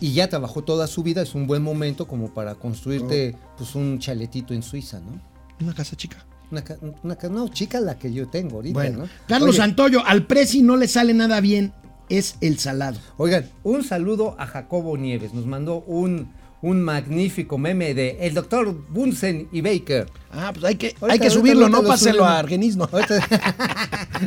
[0.00, 4.00] y ya trabajó toda su vida, es un buen momento como para construirte pues un
[4.00, 5.20] chaletito en Suiza, ¿no?
[5.64, 6.26] Una casa chica.
[6.50, 9.08] Una, no, chica la que yo tengo ahorita, Bueno, ¿no?
[9.26, 11.72] Carlos Oye, Santoyo, al Prezi no le sale nada bien,
[12.08, 12.98] es el salado.
[13.16, 15.34] Oigan, un saludo a Jacobo Nieves.
[15.34, 16.32] Nos mandó un,
[16.62, 20.06] un magnífico meme de el doctor Bunsen y Baker.
[20.32, 22.88] Ah, pues hay que, Ahorita- hay que subirlo, no lo páselo a Argenismo.
[22.92, 23.20] Ahorita,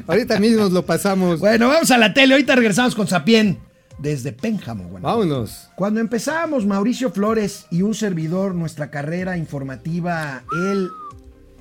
[0.08, 1.40] ahorita mismo lo pasamos.
[1.40, 2.34] Bueno, vamos a la tele.
[2.34, 3.60] Ahorita regresamos con Sapien
[3.98, 4.84] desde Pénjamo.
[4.86, 5.08] Bueno.
[5.08, 5.70] Vámonos.
[5.76, 10.90] Cuando empezábamos Mauricio Flores y un servidor nuestra carrera informativa, él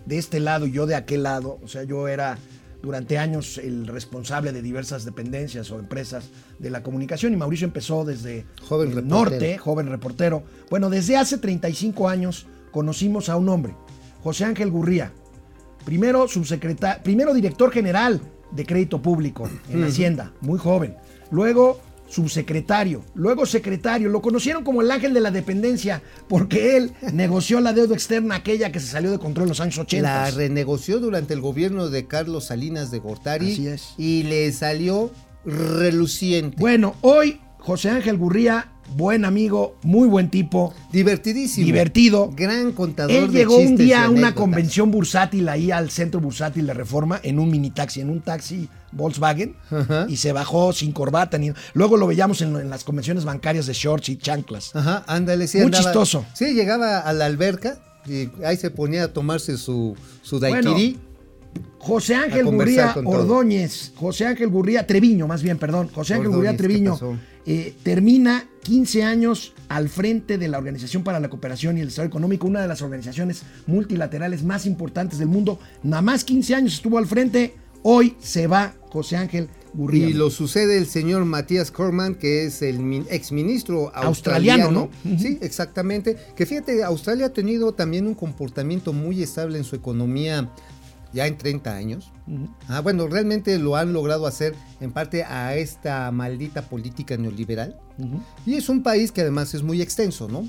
[0.08, 2.38] de este lado y yo de aquel lado, o sea, yo era
[2.82, 8.04] durante años el responsable de diversas dependencias o empresas de la comunicación y Mauricio empezó
[8.04, 9.18] desde Joven el reportero.
[9.18, 10.42] norte, joven reportero.
[10.70, 13.74] Bueno, desde hace 35 años conocimos a un hombre,
[14.22, 15.12] José Ángel Gurría,
[15.84, 20.96] primero subsecretario, primero director general de crédito público en Hacienda, muy joven.
[21.30, 24.08] Luego subsecretario, luego secretario.
[24.08, 28.72] Lo conocieron como el ángel de la dependencia porque él negoció la deuda externa aquella
[28.72, 30.02] que se salió de control en los años 80.
[30.02, 33.52] La renegoció durante el gobierno de Carlos Salinas de Gortari.
[33.52, 33.94] Así es.
[33.96, 35.10] Y le salió
[35.44, 36.56] reluciente.
[36.58, 41.64] Bueno, hoy José Ángel Gurría, buen amigo, muy buen tipo, divertidísimo.
[41.66, 42.30] divertido.
[42.34, 46.66] Gran contador Él de llegó un día a una convención bursátil ahí al centro bursátil
[46.66, 49.54] de Reforma en un mini taxi, en un taxi Volkswagen
[50.08, 53.74] y se bajó sin corbata ni luego lo veíamos en, en las convenciones bancarias de
[53.74, 54.74] shorts y chanclas.
[54.74, 55.58] Ajá, ándale, sí.
[55.58, 56.24] Muy andaba- chistoso.
[56.34, 60.98] Sí, llegaba a la alberca y ahí se ponía a tomarse su, su Bueno, daiquiri.
[61.78, 62.94] José Ángel Gurría.
[63.04, 67.74] Ordóñez, José Ángel Gurría Treviño, más bien, perdón, José Ángel Gurría Ordóñez, ¿qué Treviño eh,
[67.82, 72.46] termina 15 años al frente de la Organización para la Cooperación y el Desarrollo Económico,
[72.46, 75.58] una de las organizaciones multilaterales más importantes del mundo.
[75.82, 80.08] Nada más 15 años estuvo al frente, hoy se va José Ángel Gurría.
[80.08, 84.90] Y lo sucede el señor Matías Corman, que es el min- exministro Australiano, australiano.
[85.04, 85.18] ¿no?
[85.18, 86.16] Sí, exactamente.
[86.36, 90.50] Que fíjate, Australia ha tenido también un comportamiento muy estable en su economía
[91.12, 92.12] ya en 30 años.
[92.68, 97.78] Ah, bueno, realmente lo han logrado hacer en parte a esta maldita política neoliberal.
[98.46, 100.46] Y es un país que además es muy extenso, ¿no?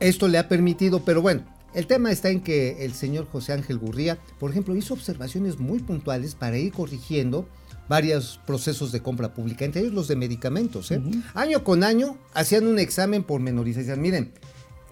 [0.00, 1.42] Esto le ha permitido, pero bueno,
[1.74, 5.80] el tema está en que el señor José Ángel Gurría, por ejemplo, hizo observaciones muy
[5.80, 7.48] puntuales para ir corrigiendo
[7.88, 10.90] varios procesos de compra pública, entre ellos los de medicamentos.
[10.90, 11.02] ¿eh?
[11.34, 14.00] Año con año hacían un examen por menorización.
[14.00, 14.32] Miren,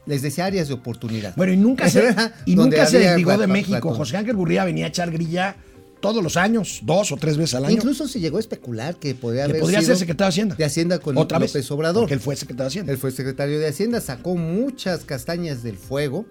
[0.06, 1.34] les decía áreas de oportunidad.
[1.36, 2.14] Bueno, y nunca se,
[2.46, 3.94] y nunca se desligó de México.
[3.94, 5.56] José Ángel Gurría venía a echar grilla
[6.00, 7.76] todos los años, dos o tres veces al año.
[7.76, 10.54] Incluso se llegó a especular que podría que haber podría sido ser secretario de Hacienda.
[10.56, 12.02] de Hacienda con Otra López vez, Obrador.
[12.02, 12.92] Porque él fue secretario de Hacienda.
[12.92, 16.26] Él fue secretario de Hacienda, sacó muchas castañas del fuego.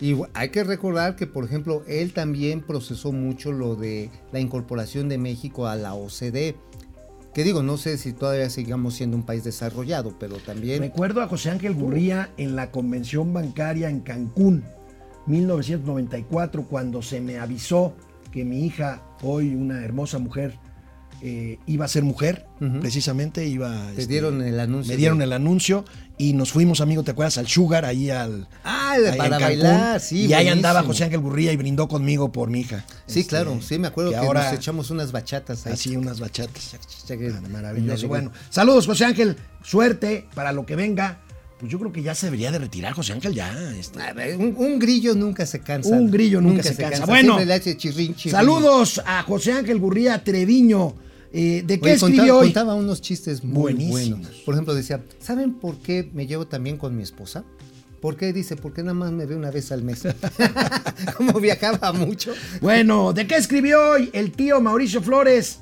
[0.00, 5.08] Y hay que recordar que, por ejemplo, él también procesó mucho lo de la incorporación
[5.08, 6.56] de México a la OCDE.
[7.34, 10.80] Que digo, no sé si todavía sigamos siendo un país desarrollado, pero también...
[10.80, 14.62] Recuerdo a José Ángel Gurría en la convención bancaria en Cancún,
[15.26, 17.94] 1994, cuando se me avisó
[18.30, 20.58] que mi hija, hoy una hermosa mujer,
[21.22, 22.46] eh, iba a ser mujer,
[22.80, 23.86] precisamente, iba...
[23.94, 24.92] Te este, dieron el anuncio.
[24.92, 25.84] Me dieron de- el anuncio
[26.18, 27.38] y nos fuimos, amigo, ¿te acuerdas?
[27.38, 28.48] Al Sugar, ahí al...
[28.64, 28.73] Ah,
[29.10, 30.26] ahí para bailar, sí.
[30.26, 30.82] Y ahí andaba.
[30.82, 32.84] José Ángel Gurría y brindó conmigo por mi hija.
[33.06, 35.72] Sí, Este, claro, sí, me acuerdo que, ahora nos echamos unas bachatas ahí.
[35.74, 36.76] así unas bachatas.
[37.10, 38.08] Ah, Maravilloso.
[38.08, 39.36] Bueno, saludos, José Ángel.
[39.62, 41.20] Suerte para lo que venga.
[41.58, 43.52] Pues yo creo que ya se debería de retirar, José Ángel, ya.
[43.78, 44.02] este.
[44.02, 45.88] A ver, un, un grillo nunca se cansa.
[45.90, 47.06] Un grillo nunca se cansa.
[47.06, 47.38] Bueno.
[47.38, 48.32] Le hace chirrín, chirrín.
[48.32, 50.94] Saludos a José Ángel Gurría Treviño.
[51.36, 52.46] Eh, ¿De qué Oye, escribió contaba, hoy?
[52.46, 54.20] contaba unos chistes muy Buenísimos.
[54.20, 54.36] buenos.
[54.44, 57.42] Por ejemplo, decía, ¿saben por qué me llevo también con mi esposa?
[58.04, 58.34] ¿Por qué?
[58.34, 60.02] Dice, porque nada más me ve una vez al mes.
[61.16, 62.34] Como viajaba mucho.
[62.60, 65.60] Bueno, ¿de qué escribió hoy el tío Mauricio Flores?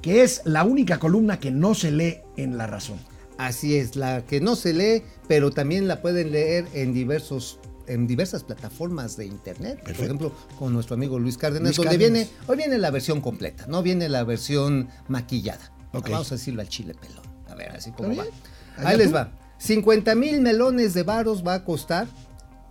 [0.00, 3.00] Que es la única columna que no se lee en La Razón.
[3.38, 7.58] Así es, la que no se lee, pero también la pueden leer en diversos
[7.88, 12.28] en diversas plataformas de internet, por ejemplo, con nuestro amigo Luis Cárdenas, Luis donde Cárdenas.
[12.28, 15.72] viene, hoy viene la versión completa, no viene la versión maquillada.
[15.92, 16.08] Ok.
[16.08, 17.24] Vamos a decirlo al chile pelón.
[17.48, 18.88] A ver, así como ¿Está va.
[18.88, 19.14] Ahí les tú.
[19.14, 19.43] va.
[19.58, 22.06] 50 mil melones de varos va a costar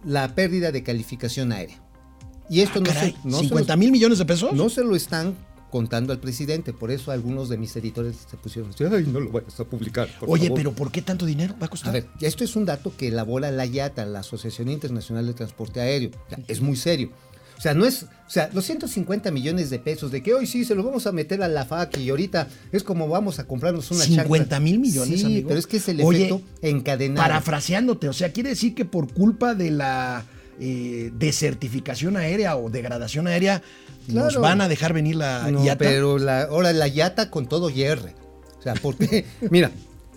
[0.04, 1.82] la pérdida de calificación aérea.
[2.50, 4.54] Y esto Ah, no, caray, se, no, se ¿50 lo, mil millones de pesos?
[4.54, 5.36] no se lo están
[5.72, 9.60] contando al presidente, por eso algunos de mis editores se pusieron, ay, no lo vayas
[9.60, 10.08] a publicar.
[10.20, 10.58] por Oye, favor".
[10.58, 11.90] pero ¿por qué tanto dinero va a costar?
[11.90, 15.82] A ver, esto es un dato que elabora la IATA, la Asociación Internacional de Transporte
[15.82, 16.12] Aéreo.
[16.48, 17.10] Es muy serio.
[17.58, 20.66] O sea, no es, o sea, los 150 millones de pesos de que hoy sí
[20.66, 23.90] se los vamos a meter a la FAC y ahorita es como vamos a comprarnos
[23.92, 24.60] una 50 chancla.
[24.60, 25.48] mil millones, Sí, amigo.
[25.50, 27.22] pero es que es el Oye, efecto encadenado.
[27.28, 30.26] Parafraseándote, o sea, quiere decir que por culpa de la
[30.60, 33.62] eh, desertificación aérea o degradación aérea,
[34.08, 35.78] nos van a dejar venir la No, IATA.
[35.80, 38.14] pero la, ahora la IATA con todo hierre.
[38.60, 39.72] O sea, porque, mira,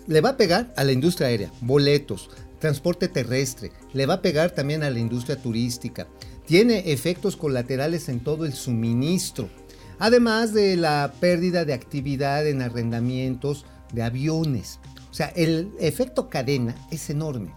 [0.07, 4.51] le va a pegar a la industria aérea, boletos, transporte terrestre, le va a pegar
[4.51, 6.07] también a la industria turística.
[6.47, 9.49] Tiene efectos colaterales en todo el suministro.
[9.99, 14.79] Además de la pérdida de actividad en arrendamientos de aviones.
[15.11, 17.53] O sea, el efecto cadena es enorme.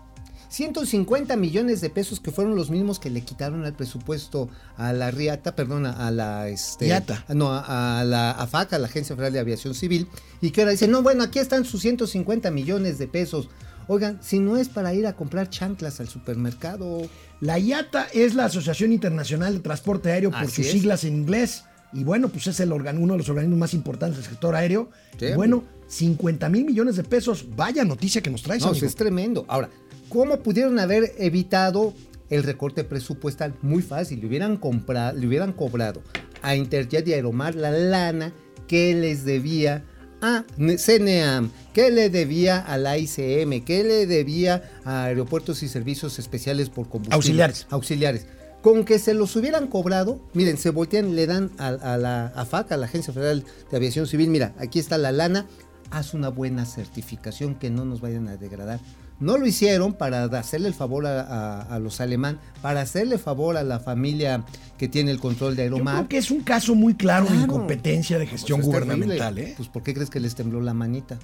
[0.49, 5.13] 150 millones de pesos que fueron los mismos que le quitaron al presupuesto a la
[5.13, 7.25] RIATA, perdón, a la este, IATA.
[7.29, 10.09] no, a, a la AFAC, a la Agencia Federal de Aviación Civil,
[10.41, 13.49] y que ahora dicen, no, bueno, aquí están sus 150 millones de pesos.
[13.93, 17.03] Oigan, si no es para ir a comprar chanclas al supermercado,
[17.41, 20.73] La IATA es la Asociación Internacional de Transporte Aéreo por Así sus es.
[20.73, 21.65] siglas en inglés.
[21.93, 24.91] Y bueno, pues es el organ- uno de los organismos más importantes del sector aéreo.
[25.19, 25.25] Sí.
[25.27, 27.45] Y bueno, 50 mil millones de pesos.
[27.57, 28.87] Vaya noticia que nos traes, no, amigo.
[28.87, 29.45] es tremendo.
[29.49, 29.71] Ahora,
[30.09, 31.93] ¿cómo pudieron haber evitado
[32.29, 33.55] el recorte presupuestal?
[33.61, 36.01] Muy fácil, le hubieran comprado, le hubieran cobrado
[36.43, 38.33] a Interjet y Aeromar la lana
[38.69, 39.85] que les debía
[40.21, 46.19] a CNEAM, que le debía a la ICM, que le debía a Aeropuertos y Servicios
[46.19, 47.15] Especiales por Combustible.
[47.15, 47.67] Auxiliares.
[47.71, 48.27] Auxiliares.
[48.63, 52.73] Con que se los hubieran cobrado, miren, se voltean, le dan a, a la AFAC,
[52.73, 55.47] a la Agencia Federal de Aviación Civil, mira, aquí está la lana,
[55.91, 58.81] haz una buena certificación que no nos vayan a degradar.
[59.21, 63.57] No lo hicieron para hacerle el favor a, a- a los alemán, para hacerle favor
[63.59, 64.45] a la familia
[64.79, 65.97] que tiene el control de Yo Aeromar.
[65.97, 69.35] creo que es un caso muy claro, de incompetencia de Pues gestión es gubernamental.
[69.35, 69.53] terrible.
[69.53, 69.55] ¿eh?
[69.57, 71.19] Pues ¿por qué crees que les tembló la manita?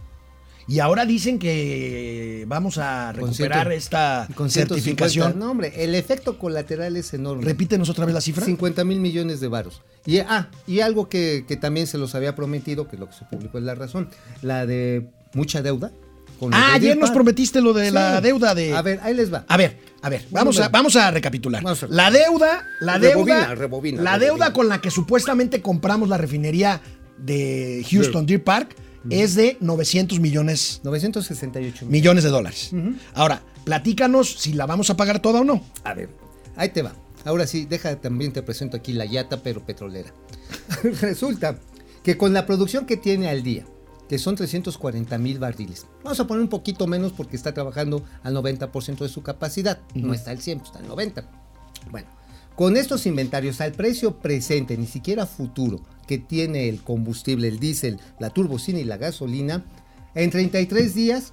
[0.69, 4.75] Y ahora dicen que vamos a recuperar esta Con 150.
[4.75, 5.39] certificación.
[5.39, 7.45] No, hombre, el efecto colateral es enorme.
[7.45, 8.45] Repítenos otra vez la cifra.
[8.45, 9.83] 50 mil millones de varos.
[10.05, 13.25] Y, ah, y algo que, que también se los había prometido, que lo que se
[13.27, 14.09] publicó es la razón,
[14.43, 15.93] la de mucha deuda.
[16.39, 17.95] Con Ah, ayer nos prometiste lo de Sí.
[17.95, 18.75] la deuda de.
[18.75, 19.45] A ver, ahí les va.
[19.49, 21.63] A ver, a ver, vamos a, vamos a recapitular.
[21.63, 24.19] Vamos a- La deuda, la deuda, rebobina, la rebobina.
[24.19, 26.81] deuda con la que supuestamente compramos la refinería
[27.19, 28.77] de Houston Deer Park
[29.09, 31.93] es de 900 millones, 968 mil.
[31.93, 32.71] millones de dólares.
[33.15, 35.63] Ahora, platícanos si la vamos a pagar toda o no.
[35.85, 36.09] A ver,
[36.57, 36.93] ahí te va.
[37.25, 40.13] Ahora sí, deja también te presento aquí la yata, pero petrolera.
[41.01, 41.59] Resulta
[42.03, 43.65] que con la producción que tiene al día,
[44.09, 48.35] que son 340 mil barriles, vamos a poner un poquito menos porque está trabajando al
[48.35, 49.81] 90% de su capacidad.
[49.95, 51.29] No está al 100, está al 90.
[51.91, 52.09] Bueno,
[52.55, 57.99] con estos inventarios al precio presente, ni siquiera futuro, que tiene el combustible, el diésel,
[58.19, 59.65] la turbocina y la gasolina,
[60.15, 61.33] en 33 días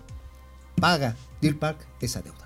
[0.76, 2.38] paga Deer Park esa deuda.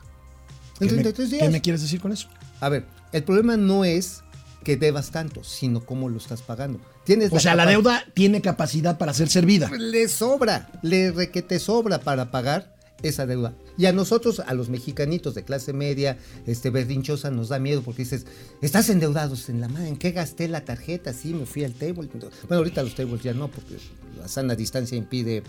[0.79, 1.43] En ¿Qué me- 33 días.
[1.43, 2.27] ¿Qué me quieres decir con eso?
[2.59, 4.21] A ver, el problema no es
[4.63, 6.79] que debas tanto, sino cómo lo estás pagando.
[7.07, 9.71] Tienes O sea, la deuda tiene capacidad para ser servida.
[9.71, 13.53] le sobra, le requete sobra para pagar esa deuda.
[13.77, 18.03] Y a nosotros, a los mexicanitos de clase media, este berrinchosa, nos da miedo porque
[18.03, 18.25] dices,
[18.61, 21.13] estás endeudados en la madre, ¿en qué gasté la tarjeta?
[21.13, 22.09] Sí, me fui al table.
[22.11, 23.77] Bueno, ahorita los tables ya no, porque
[24.19, 25.43] la sana distancia impide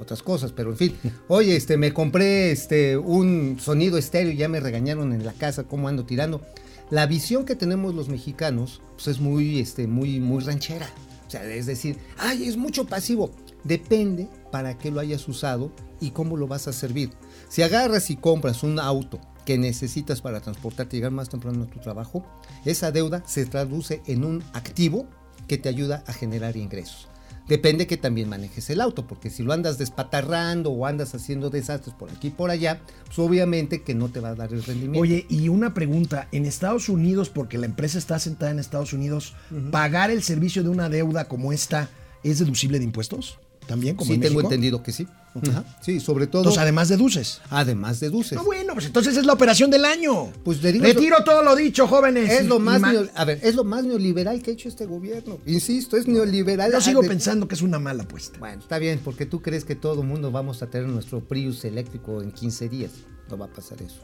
[0.00, 0.96] otras cosas, pero en fin.
[1.28, 5.62] Oye, este, me compré este un sonido estéreo y ya me regañaron en la casa
[5.62, 6.44] cómo ando tirando.
[6.90, 10.88] La visión que tenemos los mexicanos pues es muy, este, muy, muy ranchera.
[11.26, 13.30] O sea, es decir, ay, es mucho pasivo.
[13.64, 17.10] Depende para qué lo hayas usado y cómo lo vas a servir.
[17.48, 21.70] Si agarras y compras un auto que necesitas para transportarte y llegar más temprano a
[21.70, 22.24] tu trabajo,
[22.64, 25.08] esa deuda se traduce en un activo
[25.48, 27.08] que te ayuda a generar ingresos.
[27.48, 31.94] Depende que también manejes el auto, porque si lo andas despatarrando o andas haciendo desastres
[31.94, 35.00] por aquí y por allá, pues obviamente que no te va a dar el rendimiento.
[35.00, 39.34] Oye, y una pregunta, en Estados Unidos, porque la empresa está sentada en Estados Unidos,
[39.70, 41.88] ¿pagar el servicio de una deuda como esta
[42.24, 43.38] es deducible de impuestos?
[43.66, 45.06] ¿También como sí, en tengo entendido que sí.
[45.50, 45.64] Ajá.
[45.80, 46.42] Sí, sobre todo.
[46.42, 47.40] Entonces, además deduces.
[47.50, 48.32] además deduces.
[48.36, 50.32] No, bueno, pues entonces es la operación del año.
[50.44, 52.30] Pues le digo- Retiro todo lo dicho, jóvenes.
[52.30, 54.86] Es lo más ma- neo- a ver, es lo más neoliberal que ha hecho este
[54.86, 55.38] gobierno.
[55.46, 56.72] Insisto, es neoliberal.
[56.72, 58.38] Yo sigo Ah, de- pensando que es una mala apuesta.
[58.38, 61.64] Bueno, está bien, porque tú crees que todo el mundo vamos a tener nuestro Prius
[61.64, 62.90] eléctrico en 15 días.
[63.30, 64.00] No va a pasar eso.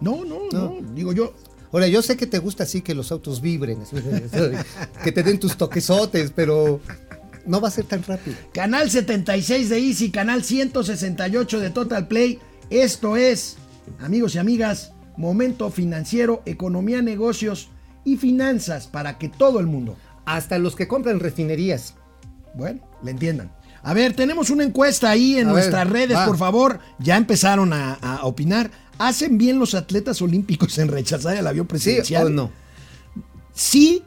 [0.00, 0.78] No, no, no.
[0.94, 1.34] Digo yo,
[1.72, 3.80] Ahora, yo sé que te gusta así que los autos vibren,
[5.04, 6.80] que te den tus toquesotes, pero
[7.46, 8.36] no va a ser tan rápido.
[8.52, 12.38] Canal 76 de Easy, canal 168 de Total Play.
[12.70, 13.56] Esto es,
[14.00, 17.68] amigos y amigas, momento financiero, economía, negocios
[18.04, 21.94] y finanzas para que todo el mundo, Hasta los que compran refinerías.
[22.54, 23.52] bueno, le entiendan.
[23.82, 26.26] A ver, tenemos una encuesta ahí en A ver, nuestras redes, va.
[26.26, 26.80] por favor.
[26.98, 28.70] Ya empezaron a, a opinar.
[28.98, 32.26] ¿Hacen bien los atletas olímpicos en rechazar el avión ¿Sí presidencial?
[32.26, 32.50] o no?
[33.54, 34.02] Sí,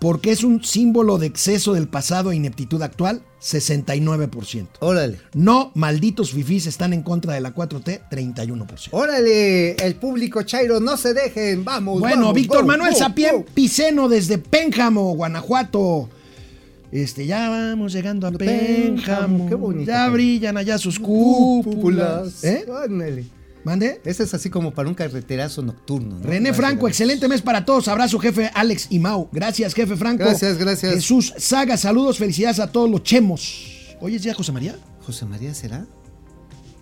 [0.00, 4.66] porque es un símbolo de exceso del pasado e ineptitud actual, 69%.
[4.80, 5.18] Órale.
[5.34, 8.88] No, malditos fifís están en contra de la 4T, 31%.
[8.92, 12.00] Órale, el público Chairo, no se dejen, vamos.
[12.00, 13.44] Bueno, vamos, Víctor vamos, Manuel Sapien.
[13.54, 16.08] Piceno desde Pénjamo, Guanajuato.
[16.90, 19.48] Este, ya vamos llegando a Pénjamo, Pénjamo.
[19.48, 19.90] qué bonito.
[19.90, 22.42] Ya brillan allá sus cúpulas.
[22.42, 22.44] Cúpulas.
[22.44, 22.64] ¿Eh?
[23.64, 24.00] ¿Mande?
[24.04, 26.16] Ese es así como para un carreterazo nocturno.
[26.18, 26.22] ¿no?
[26.26, 27.88] René Franco, excelente mes para todos.
[27.88, 29.28] Abrazo, jefe Alex y Mau.
[29.32, 30.24] Gracias, jefe Franco.
[30.24, 30.94] Gracias, gracias.
[30.94, 33.94] Jesús Saga, saludos, felicidades a todos los chemos.
[34.00, 34.76] ¿Hoy es día José María?
[35.04, 35.84] ¿José María será?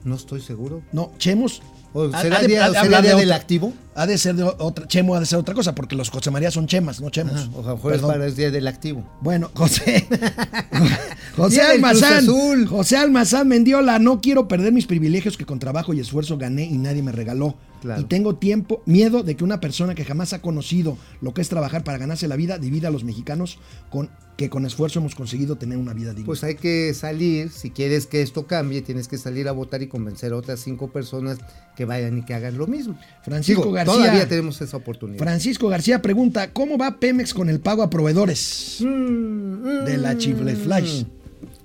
[0.04, 0.82] No estoy seguro.
[0.92, 1.60] No, chemos.
[1.94, 3.72] ¿O será ha día- ha de será hablar día de del activo?
[3.94, 6.50] Ha de ser de otra, chemo ha de ser otra cosa, porque los José María
[6.50, 7.32] son chemas, no chemos.
[7.34, 8.10] Ajá, o es Perdón.
[8.12, 9.04] para el día del activo.
[9.22, 10.06] Bueno, José.
[11.38, 12.66] José Almazán.
[12.66, 13.98] José Almazán Mendiola.
[13.98, 17.56] No quiero perder mis privilegios que con trabajo y esfuerzo gané y nadie me regaló.
[17.80, 18.00] Claro.
[18.00, 21.48] Y tengo tiempo, miedo de que una persona que jamás ha conocido lo que es
[21.48, 25.56] trabajar para ganarse la vida divida a los mexicanos con que con esfuerzo hemos conseguido
[25.56, 26.26] tener una vida digna.
[26.26, 29.88] Pues hay que salir, si quieres que esto cambie, tienes que salir a votar y
[29.88, 31.38] convencer a otras cinco personas
[31.76, 32.96] que vayan y que hagan lo mismo.
[33.24, 33.94] Francisco Digo, García.
[33.94, 35.18] Todavía tenemos esa oportunidad.
[35.18, 38.78] Francisco García pregunta: ¿Cómo va Pemex con el pago a proveedores?
[38.80, 41.02] Mm, De la Chifle Flash.
[41.02, 41.06] mm,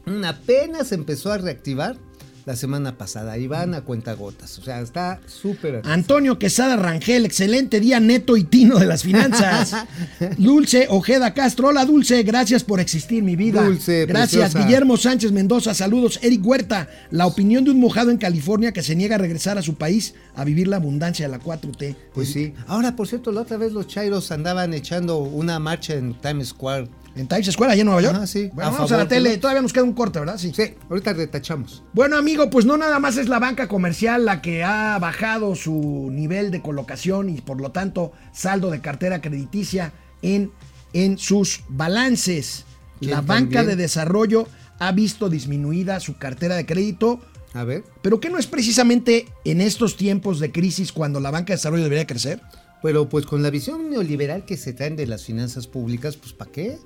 [0.06, 1.98] Apenas empezó a reactivar
[2.46, 4.60] la semana pasada y van a cuentagotas.
[4.60, 5.82] O sea, está súper.
[5.86, 9.86] Antonio Quesada Rangel, excelente día neto y tino de las finanzas.
[10.38, 13.64] Dulce Ojeda Castro, hola Dulce, gracias por existir mi vida.
[13.64, 14.42] Dulce, gracias.
[14.42, 14.66] preciosa.
[14.66, 16.20] Guillermo Sánchez Mendoza, saludos.
[16.22, 19.62] Eric Huerta, la opinión de un mojado en California que se niega a regresar a
[19.62, 21.96] su país a vivir la abundancia de la 4T.
[22.14, 22.54] Pues sí.
[22.68, 26.90] Ahora, por cierto, la otra vez los Chairos andaban echando una marcha en Times Square.
[27.16, 28.16] En Times Square, allá en Nueva York.
[28.16, 28.50] Ajá, sí.
[28.54, 30.38] Bueno, A vamos favor, a la tele, todavía nos queda un corte, ¿verdad?
[30.38, 30.52] Sí.
[30.56, 31.84] Sí, ahorita retachamos.
[31.94, 36.10] Bueno, amigo, pues no nada más es la banca comercial la que ha bajado su
[36.12, 40.52] nivel de colocación y por lo tanto saldo de cartera crediticia en,
[40.94, 42.66] en sus balances.
[43.00, 43.68] ¿Quién La banca también?
[43.68, 44.48] de desarrollo
[44.80, 47.20] ha visto disminuida su cartera de crédito,
[47.54, 47.84] A ver.
[48.02, 51.84] pero que no es precisamente en estos tiempos de crisis cuando la banca de desarrollo
[51.84, 52.42] debería crecer.
[52.82, 56.52] Pero pues con la visión neoliberal que se traen de las finanzas públicas, pues ¿para
[56.52, 56.78] qué?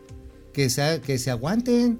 [0.57, 1.99] Que se, que se aguanten.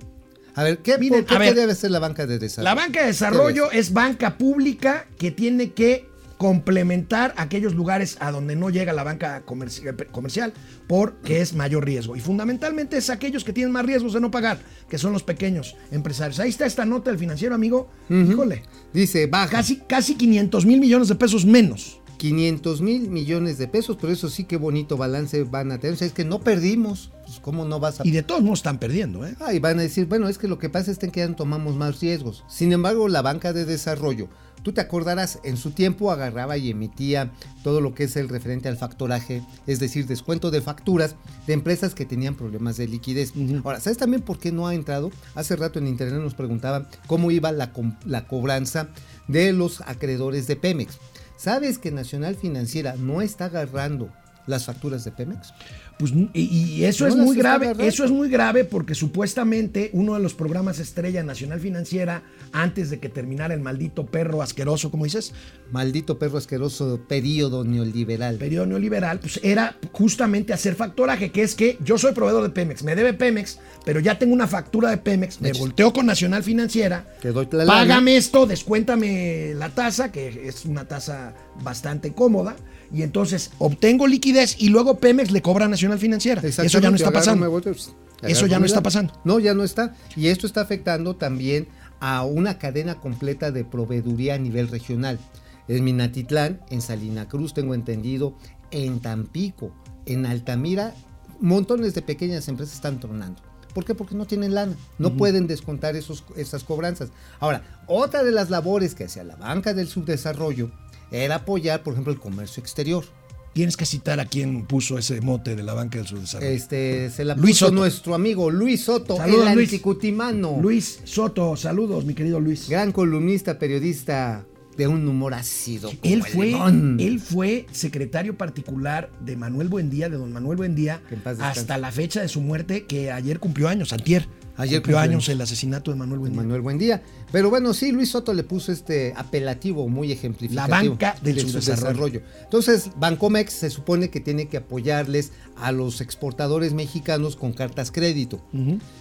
[0.56, 2.64] A ver, ¿qué, Miren, qué a ver, debe ser la banca de desarrollo?
[2.70, 8.56] La banca de desarrollo es banca pública que tiene que complementar aquellos lugares a donde
[8.56, 10.54] no llega la banca comerci- eh, comercial
[10.88, 12.16] porque es mayor riesgo.
[12.16, 14.58] Y fundamentalmente es aquellos que tienen más riesgos de no pagar,
[14.90, 16.40] que son los pequeños empresarios.
[16.40, 17.90] Ahí está esta nota del financiero, amigo.
[18.10, 19.52] Híjole, Dice, baja.
[19.52, 21.97] casi, casi 500 mil millones de pesos menos.
[22.18, 25.94] 500 mil millones de pesos, pero eso sí que bonito balance van a tener.
[25.94, 27.12] O sea, es que no perdimos.
[27.26, 29.36] Pues, ¿Cómo no vas a Y de todos modos están perdiendo, ¿eh?
[29.40, 31.76] Ah, y van a decir, bueno, es que lo que pasa es que ya tomamos
[31.76, 32.44] más riesgos.
[32.48, 34.30] Sin embargo, la banca de desarrollo,
[34.64, 37.32] tú te acordarás, en su tiempo agarraba y emitía
[37.64, 41.94] todo lo que es el referente al factoraje, es decir, descuento de facturas de empresas
[41.94, 43.34] que tenían problemas de liquidez.
[43.64, 45.12] Ahora, ¿sabes también por qué no ha entrado?
[45.36, 48.90] Hace rato en internet nos preguntaban cómo iba la cobranza
[49.28, 50.98] de los acreedores de Pemex.
[51.38, 54.10] ¿Sabes que Nacional Financiera no está agarrando
[54.48, 55.54] las facturas de Pemex.
[55.98, 60.36] Pues, y, eso es muy grave, eso es muy grave porque supuestamente uno de los
[60.36, 62.22] programas estrella Nacional Financiera,
[62.52, 65.34] antes de que terminara el maldito perro asqueroso, como dices,
[65.72, 68.36] Maldito perro asqueroso periodo neoliberal.
[68.36, 72.84] periodo neoliberal, pues era justamente hacer factoraje, que es que yo soy proveedor de Pemex,
[72.84, 77.08] me debe Pemex, pero ya tengo una factura de Pemex, me volteo con Nacional Financiera,
[77.22, 81.34] Te doy págame esto, descuéntame la tasa, que es una tasa
[81.64, 82.56] bastante cómoda,
[82.94, 86.42] y entonces obtengo liquidez y luego Pemex le cobra a Nacional Financiera.
[86.42, 87.50] Eso ya no está pasando.
[87.50, 89.14] voy, pues, Eso ya no está pasando.
[89.24, 89.96] No, ya no está.
[90.16, 91.68] Y esto está afectando también
[92.00, 95.20] a una cadena completa de proveeduría a nivel regional.
[95.68, 98.38] En Minatitlán, en Salina Cruz, tengo entendido,
[98.72, 99.74] en Tampico,
[100.06, 100.94] en Altamira,
[101.42, 103.42] montones de pequeñas empresas están tronando.
[103.74, 103.94] ¿Por qué?
[103.94, 107.10] Porque no tienen lana, no pueden descontar esos, esas cobranzas.
[107.40, 110.72] Ahora, otra de las labores que hacía la banca del subdesarrollo
[111.12, 113.06] era apoyar, por ejemplo, el comercio exterior.
[113.54, 116.52] Tienes que citar a quien puso ese mote de la banca del subdesarrollo.
[116.52, 117.76] Este, se la Luis puso Soto.
[117.80, 119.70] nuestro amigo Luis Soto, Saludos, el Luis.
[119.70, 120.60] anticutimano.
[120.62, 122.70] Luis Soto, saludos, mi querido Luis.
[122.70, 124.46] Gran columnista, periodista
[124.78, 125.90] de un humor ácido.
[125.90, 126.52] como Él fue,
[127.00, 131.02] él fue secretario particular de Manuel Buendía, de don Manuel Buendía,
[131.40, 134.28] hasta la fecha de su muerte, que ayer cumplió años, antier.
[134.58, 136.42] Ayer cumplió años el asesinato de Manuel Buendía.
[136.42, 137.02] Manuel Buendía.
[137.32, 140.68] Pero bueno, sí, Luis Soto le puso este apelativo muy ejemplificativo.
[140.68, 142.22] La banca del subdesarrollo.
[142.44, 148.42] Entonces, Bancomex se supone que tiene que apoyarles a los exportadores mexicanos con cartas crédito.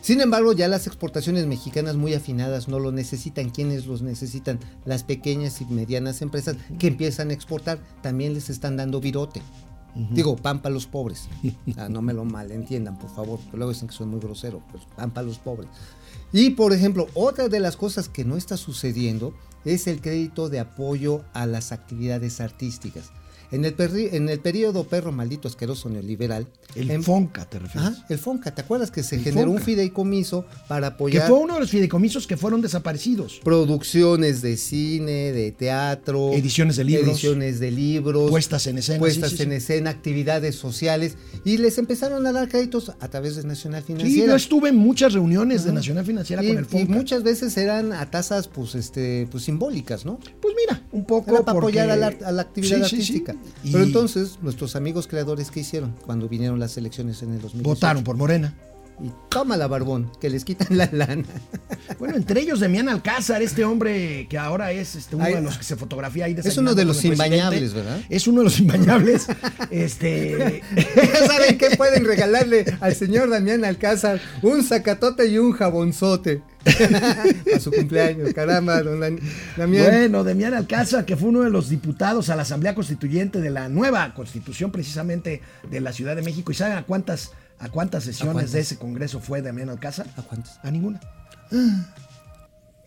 [0.00, 3.50] Sin embargo, ya las exportaciones mexicanas muy afinadas no lo necesitan.
[3.50, 4.58] ¿Quiénes los necesitan?
[4.84, 9.42] Las pequeñas y medianas empresas que empiezan a exportar también les están dando virote.
[10.10, 11.28] Digo, pan para los pobres.
[11.88, 14.62] No me lo malentiendan, por favor, luego dicen que soy muy grosero.
[14.70, 15.68] Pues pan para los pobres.
[16.32, 19.34] Y, por ejemplo, otra de las cosas que no está sucediendo
[19.64, 23.10] es el crédito de apoyo a las actividades artísticas.
[23.52, 27.90] En el, perri- en el periodo perro maldito asqueroso neoliberal, El en- FONCA, te refieres.
[27.90, 31.38] Ajá, el FONCA, ¿te acuerdas que se El generó un fideicomiso para que apoyar fue
[31.38, 33.40] uno de los fideicomisos que fueron desaparecidos.
[33.44, 37.08] producciones de cine, de teatro, Ediciones de libros.
[37.10, 39.56] ediciones de libros, Puestas en escena, puestas sí, sí, en sí.
[39.56, 44.26] escena, actividades sociales y les empezaron a dar créditos a través de Nacional Sí, Financiera.
[44.28, 45.72] yo estuve en muchas reuniones de.
[45.72, 46.92] Nacional Financiera y, con el y FONCA.
[46.94, 50.18] muchas veces eran a tasas pues este pues simbólicas, ¿no?
[50.40, 53.02] Pues mira, un poco Era para porque- apoyar a la, a la actividad Sí, sí,
[53.02, 53.12] sí.
[53.18, 53.34] artística.
[53.62, 57.68] Y Pero entonces, nuestros amigos creadores, ¿qué hicieron cuando vinieron las elecciones en el 2018?
[57.68, 58.54] votaron por Morena.
[59.00, 61.24] Y toma la barbón, que les quitan la lana.
[61.98, 65.64] Bueno, entre ellos Demián Alcázar, este hombre que ahora es este, uno de los que
[65.64, 68.00] se fotografía ahí es uno de los imbañables, ¿verdad?
[68.08, 69.26] Es uno de los imbañables.
[69.70, 70.62] este.
[70.94, 76.42] Ya saben que pueden regalarle al señor Damián Alcázar un sacatote y un jabonzote
[77.54, 78.32] a su cumpleaños.
[78.34, 79.00] Caramba, don
[79.56, 79.86] Damián.
[79.86, 83.68] Bueno, Demián Alcázar, que fue uno de los diputados a la Asamblea Constituyente de la
[83.68, 85.40] nueva constitución, precisamente
[85.70, 86.52] de la Ciudad de México.
[86.52, 88.52] ¿Y saben a cuántas, a cuántas sesiones cuántas?
[88.52, 90.06] de ese congreso fue Demián Alcázar?
[90.16, 90.58] ¿A cuántos?
[90.62, 91.00] A ninguna.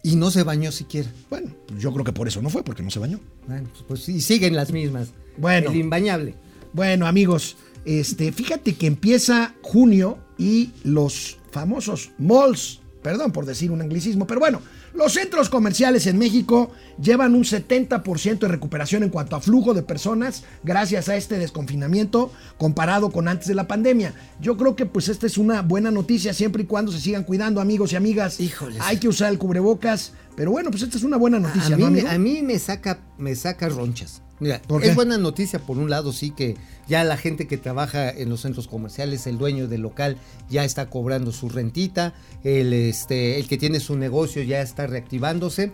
[0.04, 1.12] Y no se bañó siquiera.
[1.30, 3.20] Bueno, pues yo creo que por eso no fue, porque no se bañó.
[3.48, 5.10] Bueno, pues, pues, y siguen las mismas.
[5.38, 5.72] Bueno.
[5.72, 6.36] El imbañable.
[6.74, 13.82] Bueno, amigos, este, fíjate que empieza junio y los famosos malls, perdón por decir un
[13.82, 14.62] anglicismo, pero bueno,
[14.94, 16.72] los centros comerciales en México
[17.02, 22.32] llevan un 70% de recuperación en cuanto a flujo de personas gracias a este desconfinamiento
[22.58, 24.14] comparado con antes de la pandemia.
[24.42, 27.62] Yo creo que pues esta es una buena noticia siempre y cuando se sigan cuidando
[27.62, 28.40] amigos y amigas.
[28.40, 28.82] Híjoles.
[28.82, 31.84] Hay que usar el cubrebocas, pero bueno, pues esta es una buena noticia, a, mí,
[31.84, 32.14] ¿no, me- amigo?
[32.14, 34.22] a mí me saca, me saca ronchas.
[34.40, 36.56] Mira, ¿Por es buena noticia por un lado, sí que
[36.88, 40.18] ya la gente que trabaja en los centros comerciales, el dueño del local
[40.50, 42.14] ya está cobrando su rentita,
[42.44, 45.74] el, este, el que tiene su negocio ya está reactivándose,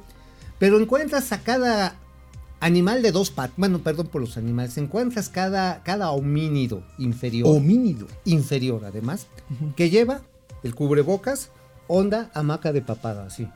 [0.57, 1.95] pero encuentras a cada
[2.59, 8.07] animal de dos patas, bueno, perdón por los animales, encuentras cada, cada homínido inferior Homínido.
[8.23, 9.27] inferior además,
[9.75, 10.21] que lleva
[10.63, 11.51] el cubrebocas,
[11.87, 13.47] onda, hamaca de papada, así.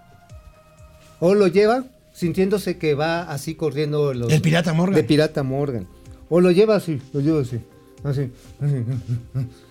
[1.20, 1.86] O lo lleva
[2.20, 4.30] sintiéndose que va así corriendo los...
[4.34, 4.96] El pirata Morgan.
[4.96, 5.88] De pirata Morgan.
[6.28, 7.62] O lo lleva así, lo lleva así,
[8.04, 8.76] así, así.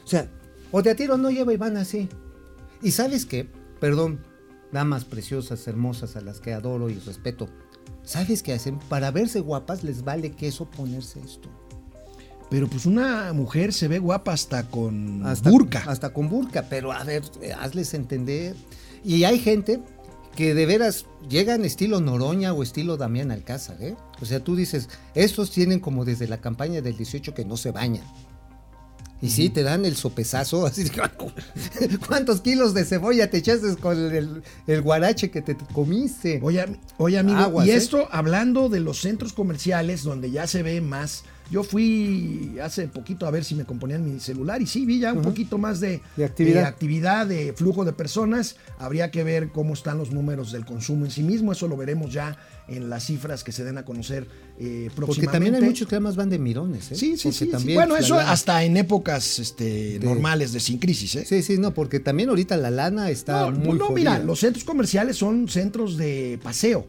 [0.03, 0.31] O sea,
[0.73, 2.09] o de a tiro no lleva y van así.
[2.83, 3.47] Y sabes qué,
[3.81, 4.21] perdón,
[4.73, 7.51] damas preciosas, hermosas, a las que adoro y respeto.
[8.03, 8.79] ¿Sabes qué hacen?
[8.79, 11.51] Para verse guapas les vale queso ponerse esto.
[12.49, 15.85] Pero pues una mujer se ve guapa hasta con hasta, burka.
[15.87, 17.25] Hasta con burka, pero a ver,
[17.61, 18.57] hazles entender.
[19.05, 19.83] Y hay gente
[20.39, 23.97] que de veras llegan estilo Noroña o estilo Damián Alcázar, ¿eh?
[24.23, 27.73] O sea, tú dices, estos tienen como desde la campaña del 18 que no se
[27.73, 28.05] bañan.
[29.21, 30.93] Y sí, te dan el sopesazo, así de,
[32.07, 36.39] ¿cuántos kilos de cebolla te echaste con el, el guarache que te comiste?
[36.41, 36.65] Oye,
[36.99, 37.75] oye, amigo, Aguas, y ¿eh?
[37.75, 43.27] esto hablando de los centros comerciales donde ya se ve más Yo fui hace poquito
[43.27, 46.03] a ver si me componían mi celular y sí, vi ya un poquito más de,
[46.17, 46.61] De actividad.
[46.63, 48.57] de actividad, de flujo de personas.
[48.79, 51.53] Habría que ver cómo están los números del consumo en sí mismo.
[51.53, 52.37] Eso lo veremos ya
[52.69, 54.27] en las cifras que se den a conocer
[54.59, 55.07] eh, próximamente.
[55.07, 56.97] Porque también hay muchos que además van de mirones, ¿eh?
[56.97, 57.51] Sí, sí, sí, sí.
[57.51, 61.25] también, Bueno, eso lana- hasta en épocas este, normales de sin crisis, ¿eh?
[61.27, 64.65] Sí, sí, no, porque también ahorita la lana está No, muy no, mira, los centros
[64.65, 66.87] comerciales son centros de paseo.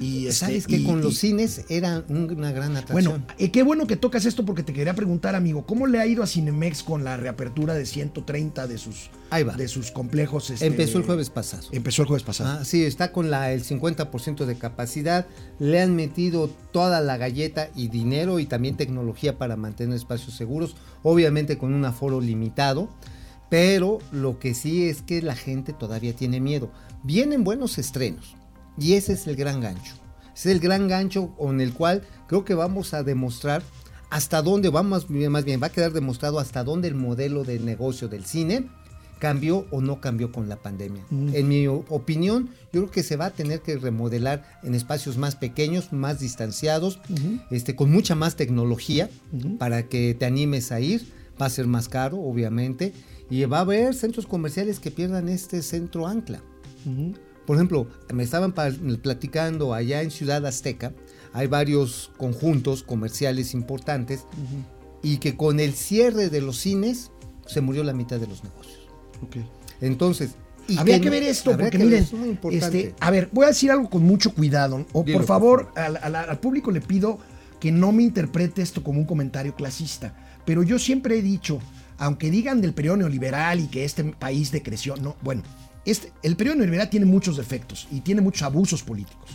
[0.00, 3.20] Y este, ¿Sabes que y- con y- los cines era un- una gran atracción?
[3.20, 6.06] Bueno, eh, qué bueno que tocas esto porque te quería preguntar, amigo, ¿cómo le ha
[6.06, 9.54] ido a Cinemex con la reapertura de 130 de sus, Ahí va.
[9.56, 10.48] de sus complejos?
[10.48, 11.68] este, Empezó el jueves pasado.
[11.70, 12.60] Empezó el jueves pasado.
[12.60, 15.26] Ah, sí, está con la, el 50% de capacidad.
[15.58, 20.76] Le han metido toda la galleta y dinero y también tecnología para mantener espacios seguros,
[21.02, 22.88] obviamente con un aforo limitado.
[23.50, 26.70] Pero lo que sí es que la gente todavía tiene miedo.
[27.02, 28.36] Vienen buenos estrenos
[28.78, 29.94] y ese es el gran gancho.
[30.34, 33.62] Es el gran gancho con el cual creo que vamos a demostrar
[34.10, 38.08] hasta dónde vamos, más bien va a quedar demostrado hasta dónde el modelo de negocio
[38.08, 38.66] del cine
[39.20, 41.04] cambió o no cambió con la pandemia.
[41.10, 45.36] En mi opinión, yo creo que se va a tener que remodelar en espacios más
[45.36, 46.98] pequeños, más distanciados,
[47.50, 49.08] este, con mucha más tecnología
[49.58, 51.06] para que te animes a ir.
[51.40, 52.92] Va a ser más caro, obviamente,
[53.30, 56.42] y va a haber centros comerciales que pierdan este centro ancla.
[57.46, 60.92] Por ejemplo, me estaban platicando allá en Ciudad Azteca,
[61.32, 64.24] hay varios conjuntos comerciales importantes
[65.02, 67.10] y que con el cierre de los cines
[67.46, 68.78] se murió la mitad de los negocios.
[69.80, 70.30] Entonces,
[70.68, 72.64] y Habría que ver esto, porque que ver, miren, es muy importante.
[72.80, 74.86] este, a ver, voy a decir algo con mucho cuidado.
[74.92, 77.18] O Dilo, por por favor, al, al- al público le pido
[77.58, 80.14] que no me interprete esto como un comentario clasista.
[80.44, 81.58] Pero yo siempre he dicho,
[81.98, 85.42] aunque digan del periodo neoliberal y que este país decreció, no, bueno,
[85.84, 89.30] este, el periodo neoliberal tiene muchos defectos y tiene muchos abusos políticos.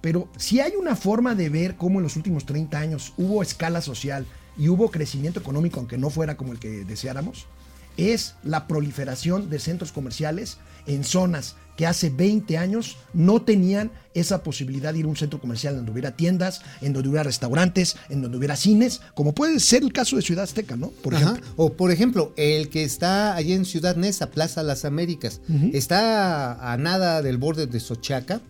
[0.00, 3.80] Pero si hay una forma de ver cómo en los últimos 30 años hubo escala
[3.80, 4.26] social
[4.56, 7.46] y hubo crecimiento económico, aunque no fuera como el que deseáramos,
[7.98, 14.42] es la proliferación de centros comerciales en zonas que hace 20 años no tenían esa
[14.42, 18.20] posibilidad de ir a un centro comercial donde hubiera tiendas, en donde hubiera restaurantes, en
[18.20, 20.88] donde hubiera cines, como puede ser el caso de Ciudad Azteca, ¿no?
[20.88, 21.24] Por Ajá.
[21.24, 21.46] ejemplo.
[21.56, 25.40] O por ejemplo, el que está allí en Ciudad Neza, Plaza Las Américas,
[25.72, 28.40] está a nada del borde de Sochaca.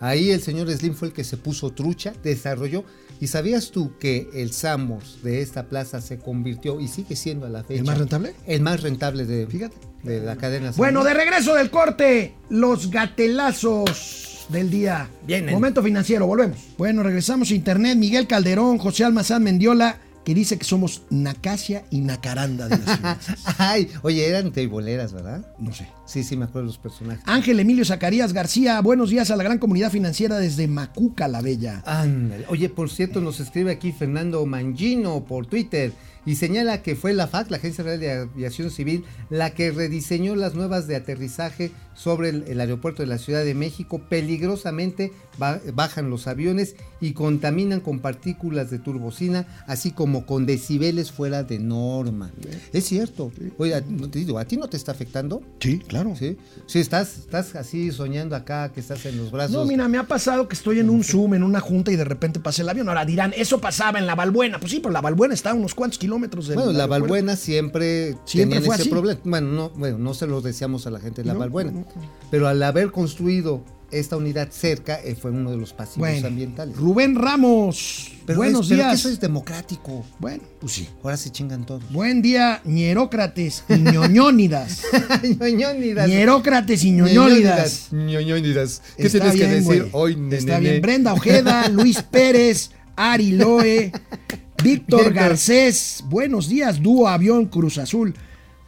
[0.00, 2.84] Ahí el señor Slim fue el que se puso trucha, desarrolló.
[3.20, 7.48] ¿Y sabías tú que el Samos de esta plaza se convirtió y sigue siendo a
[7.48, 7.80] la fecha?
[7.80, 8.34] ¿El más rentable?
[8.46, 9.76] El más rentable de, Fíjate.
[10.02, 10.72] de la cadena.
[10.76, 11.08] Bueno, Samos.
[11.08, 15.08] de regreso del corte, los gatelazos del día.
[15.26, 15.54] Vienen.
[15.54, 16.58] Momento financiero, volvemos.
[16.76, 17.96] Bueno, regresamos a internet.
[17.96, 23.44] Miguel Calderón, José Almazán Mendiola, que dice que somos Nacasia y Nacaranda de las finanzas.
[23.58, 25.46] Ay, oye, eran teiboleras, ¿verdad?
[25.60, 25.86] No sé.
[26.04, 27.22] Sí, sí, me acuerdo de los personajes.
[27.26, 31.80] Ángel Emilio Zacarías García, buenos días a la gran comunidad financiera desde Macuca la Bella.
[31.86, 32.44] Ándale.
[32.48, 35.92] Oye, por cierto, nos escribe aquí Fernando Mangino por Twitter
[36.26, 40.34] y señala que fue la FAC, la Agencia Federal de Aviación Civil, la que rediseñó
[40.36, 44.02] las nuevas de aterrizaje sobre el, el aeropuerto de la Ciudad de México.
[44.10, 51.10] Peligrosamente ba- bajan los aviones y contaminan con partículas de turbocina, así como con decibeles
[51.12, 52.30] fuera de norma.
[52.72, 53.32] Es cierto.
[53.56, 55.42] Oye, no te digo, ¿a ti no te está afectando?
[55.60, 56.14] Sí, claro.
[56.16, 56.36] Sí.
[56.66, 59.52] Sí, estás, estás así soñando acá, que estás en los brazos.
[59.52, 62.04] No, mira, me ha pasado que estoy en un Zoom, en una junta y de
[62.04, 62.88] repente pasa el avión.
[62.88, 64.58] Ahora dirán, eso pasaba en la Balbuena.
[64.60, 66.88] Pues sí, pero la Balbuena está a unos cuantos kilómetros Bueno, la aeropuerto.
[66.88, 68.90] Balbuena siempre, Siempre fue ese así.
[68.90, 69.20] problema.
[69.24, 71.70] Bueno no, bueno, no se lo deseamos a la gente de la No, Balbuena.
[71.72, 71.86] no, no.
[72.30, 73.62] Pero al haber construido
[73.92, 76.76] esta unidad cerca, eh, fue uno de los pasivos Bueno, ambientales.
[76.76, 78.98] Rubén Ramos, Pero buenos es, pero que días.
[78.98, 80.04] eso es democrático.
[80.18, 80.88] Bueno, pues sí.
[81.04, 81.84] Ahora se chingan todos.
[81.92, 84.82] Buen día, ñerócrates y ñoñónidas.
[85.40, 86.08] Ñoñónidas.
[86.08, 87.88] Ñerócrates y ñoñónidas.
[87.92, 88.82] Ñoñónidas.
[88.96, 89.90] ¿Qué Está tienes que decir güey.
[89.92, 90.70] hoy, Está nene?
[90.70, 90.82] bien.
[90.82, 93.92] Brenda Ojeda, Luis Pérez, Ari Loe,
[94.62, 95.12] Víctor.
[95.12, 96.02] Garcés.
[96.08, 98.14] Buenos días, dúo avión Cruz Azul.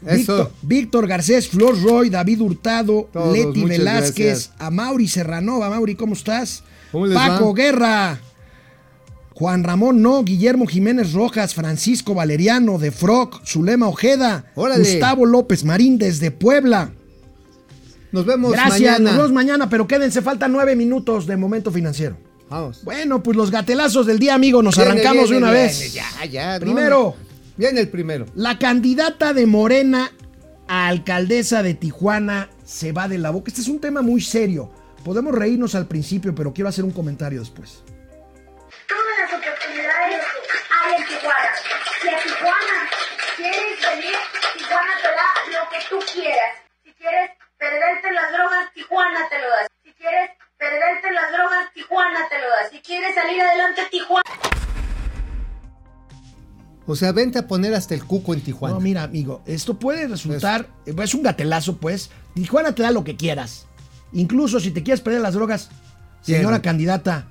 [0.01, 5.68] Víctor, Víctor Garcés, Flor Roy, David Hurtado, Todos, Leti Velázquez, a Mauri Serranova.
[5.70, 6.62] Mauri, ¿cómo estás?
[6.93, 7.55] ¿Cómo les Paco va?
[7.55, 8.20] Guerra.
[9.34, 14.80] Juan Ramón No, Guillermo Jiménez Rojas, Francisco Valeriano de Frog, Zulema Ojeda, Órale.
[14.80, 16.93] Gustavo López Marín desde Puebla.
[18.11, 18.99] Nos vemos Gracias, mañana.
[19.11, 22.16] nos vemos mañana, pero quédense, faltan nueve minutos de momento financiero.
[22.49, 22.82] Vamos.
[22.84, 25.92] Bueno, pues los gatelazos del día, amigo, nos Viene, arrancamos de viene, una viene, vez.
[25.92, 26.55] Ya, ya.
[26.59, 26.61] no.
[26.64, 27.16] Primero,
[27.57, 28.26] Viene el primero.
[28.34, 30.11] la candidata de Morena
[30.68, 33.49] a alcaldesa de Tijuana se va de la boca.
[33.49, 34.70] Este es un tema muy serio.
[35.05, 37.82] Podemos reírnos al principio, pero quiero hacer un comentario después.
[38.86, 40.22] Todas las oportunidades
[40.70, 41.51] hay en Tijuana.
[42.03, 42.76] Si a Tijuana
[43.36, 44.16] quieres venir,
[44.59, 45.28] Tijuana te da
[45.59, 46.53] lo que tú quieras.
[46.84, 49.66] Si quieres perderte las drogas, Tijuana te lo da.
[49.84, 52.68] Si quieres perderte las drogas, Tijuana te lo da.
[52.70, 54.22] Si quieres salir adelante, Tijuana.
[56.86, 58.74] O sea, vente a poner hasta el cuco en Tijuana.
[58.74, 62.11] No, mira, amigo, esto puede resultar, es un gatelazo, pues.
[62.34, 63.66] Tijuana te da lo que quieras.
[64.12, 65.70] Incluso si te quieres perder las drogas,
[66.22, 67.28] señora candidata,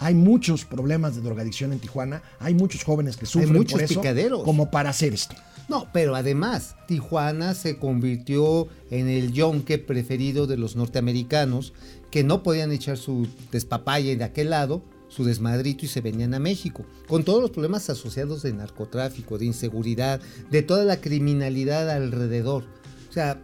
[0.00, 2.20] hay muchos problemas de drogadicción en Tijuana.
[2.40, 4.42] Hay muchos jóvenes que sufren muchos por eso, picaderos.
[4.42, 5.36] como para hacer esto.
[5.68, 11.72] No, pero además, Tijuana se convirtió en el yonque preferido de los norteamericanos
[12.10, 16.38] que no podían echar su despapalle de aquel lado, su desmadrito y se venían a
[16.38, 22.64] México, con todos los problemas asociados de narcotráfico, de inseguridad, de toda la criminalidad alrededor.
[23.08, 23.40] O sea,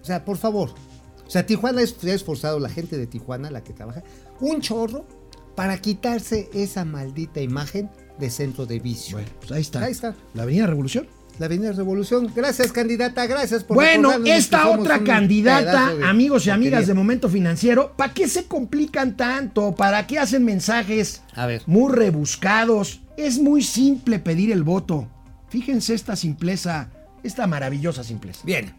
[0.00, 0.70] o sea, por favor.
[1.26, 4.04] O sea, Tijuana es- se ha esforzado, la gente de Tijuana, la que trabaja,
[4.40, 5.04] un chorro
[5.56, 7.90] para quitarse esa maldita imagen
[8.20, 9.16] de centro de vicio.
[9.16, 9.82] Bueno, pues ahí está.
[9.84, 10.14] Ahí está.
[10.34, 11.08] La Avenida Revolución.
[11.38, 12.32] La Avenida Revolución.
[12.34, 13.26] Gracias, candidata.
[13.26, 18.26] Gracias por Bueno, esta otra candidata, de amigos y amigas de Momento Financiero, ¿para qué
[18.28, 19.74] se complican tanto?
[19.74, 21.62] ¿Para qué hacen mensajes A ver.
[21.66, 23.00] muy rebuscados?
[23.16, 25.08] Es muy simple pedir el voto.
[25.48, 26.90] Fíjense esta simpleza,
[27.22, 28.40] esta maravillosa simpleza.
[28.44, 28.74] Bien.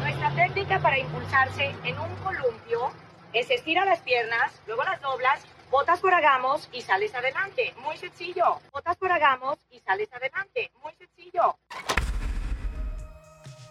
[0.00, 2.90] Nuestra técnica para impulsarse en un columpio
[3.32, 7.74] es estira las piernas, luego las doblas, botas por agamos y sales adelante.
[7.82, 8.44] Muy sencillo.
[8.72, 10.70] Botas por agamos y sales adelante.
[10.82, 11.56] Muy sencillo.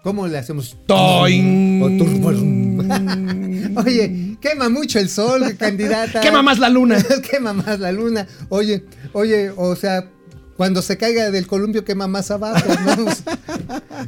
[0.04, 0.78] ¿Cómo le hacemos?
[0.86, 1.82] Toing.
[3.78, 6.22] Oye, quema mucho el sol, candidata.
[6.22, 7.04] Quema más la luna.
[7.30, 8.28] quema más la luna.
[8.50, 10.10] Oye, oye, o sea,
[10.56, 12.66] cuando se caiga del columpio quema más abajo.
[12.86, 13.06] ¿no?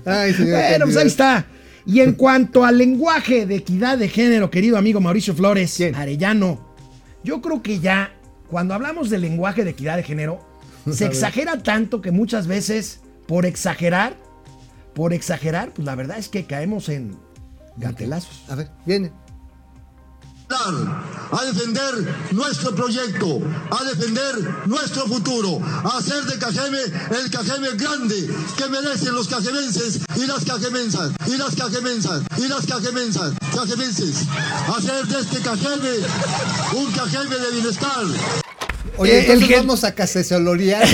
[0.06, 1.48] Ay, señor Bueno, pues ahí está.
[1.86, 5.96] Y en cuanto al lenguaje de equidad de género, querido amigo Mauricio Flores, ¿Quién?
[5.96, 6.69] Arellano,
[7.24, 8.12] yo creo que ya,
[8.50, 10.40] cuando hablamos del lenguaje de equidad de género,
[10.92, 14.16] se exagera tanto que muchas veces, por exagerar,
[14.94, 17.18] por exagerar, pues la verdad es que caemos en
[17.78, 18.44] gatelazos.
[18.50, 19.12] A ver, viene.
[20.52, 23.40] A defender nuestro proyecto,
[23.70, 24.36] a defender
[24.66, 28.28] nuestro futuro, a hacer de Cajeme el Cajeme grande
[28.58, 34.26] que merecen los cajemenses y las cajemensas, y las cajemensas, y las cajemensas, cajemenses,
[34.76, 35.90] hacer de este Cajeme
[36.78, 38.06] un Cajeme de bienestar.
[38.98, 40.86] Oye, Eh, entonces el vamos a casesolorear.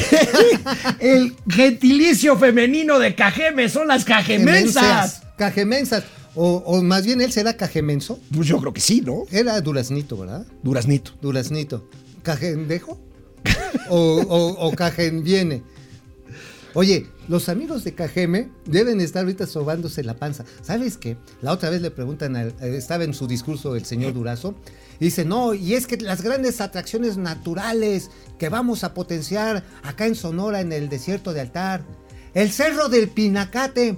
[1.00, 5.22] El gentilicio femenino de cajeme son las cajemensas.
[5.38, 6.04] Cajemensas.
[6.36, 8.20] O, o más bien él será cajemenso.
[8.34, 9.24] Pues yo creo que sí, ¿no?
[9.32, 10.46] Era duraznito, ¿verdad?
[10.64, 11.12] Duraznito.
[11.22, 11.88] Duraznito.
[12.24, 13.00] ¿Cajendejo?
[13.90, 15.64] o, o, o Cajen viene.
[16.74, 20.44] Oye, los amigos de Cajeme deben estar ahorita sobándose la panza.
[20.62, 21.16] ¿Sabes qué?
[21.42, 24.56] La otra vez le preguntan, al- eh, estaba en su discurso el señor Durazo,
[25.00, 30.06] y dice, no, y es que las grandes atracciones naturales que vamos a potenciar acá
[30.06, 31.86] en Sonora, en el desierto de Altar,
[32.34, 33.98] el cerro del Pinacate.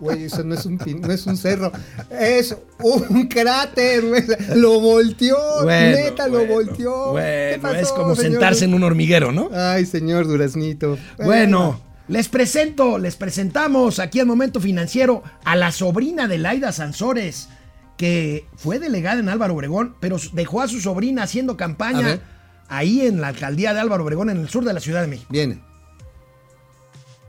[0.00, 1.72] Güey, eso no es un, pin- no es un cerro,
[2.10, 4.22] es un cráter, güey.
[4.56, 7.14] Lo volteó, Bueno, neta, lo volteó.
[7.14, 8.32] ¿Qué Bueno, es como señor?
[8.32, 9.48] sentarse en un hormiguero, ¿no?
[9.54, 10.98] Ay, señor Duraznito.
[11.24, 17.48] Bueno, les presento, les presentamos aquí en Momento Financiero a la sobrina de Laida Sansores,
[17.96, 22.20] que fue delegada en Álvaro Obregón, pero dejó a su sobrina haciendo campaña
[22.68, 25.28] ahí en la alcaldía de Álvaro Obregón, en el sur de la Ciudad de México.
[25.30, 25.60] Viene.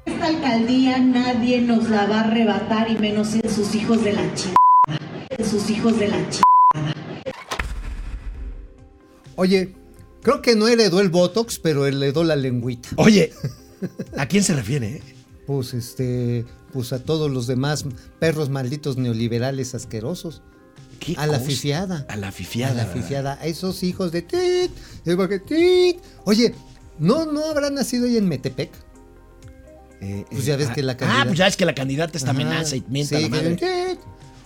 [0.06, 4.34] Esta alcaldía nadie nos la va a arrebatar y menos en sus hijos de la
[4.36, 4.56] chingada.
[5.30, 6.94] En sus hijos de la chingada.
[9.36, 9.74] Oye,
[10.22, 12.90] creo que no heredó el Botox, pero heredó la lengüita.
[12.98, 13.34] Oye,
[14.18, 14.88] ¿a quién se refiere?
[14.98, 15.02] eh?
[15.48, 17.86] Pues este, pues a todos los demás
[18.20, 20.42] perros malditos neoliberales asquerosos.
[21.00, 21.50] ¿Qué A la cosa?
[21.50, 22.06] fifiada.
[22.10, 22.84] A la fifiada.
[22.84, 23.34] A la.
[23.34, 24.72] A esos hijos de tit.
[25.04, 25.98] que tit.
[26.24, 26.56] Oye,
[27.00, 28.72] ¿no, ¿no habrá nacido ahí en Metepec?
[30.06, 31.74] Eh, Pues eh, ya ves ah, que la Ah, candidata- pues ya es que la
[31.76, 33.56] candidata está Ajá, amenaza y mienta sí, la madre.
[33.56, 34.00] que- tit.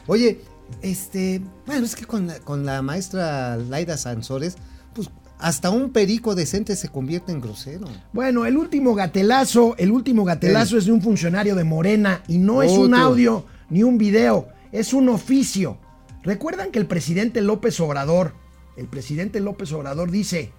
[0.07, 0.41] Oye,
[0.81, 4.55] este, bueno, es que con la, con la maestra Laida Sansores,
[4.93, 7.87] pues hasta un perico decente se convierte en grosero.
[8.13, 12.61] Bueno, el último gatelazo, el último gatelazo es de un funcionario de Morena y no
[12.63, 15.77] es un audio ni un video, es un oficio.
[16.23, 18.33] Recuerdan que el presidente López Obrador,
[18.77, 20.51] el presidente López Obrador dice,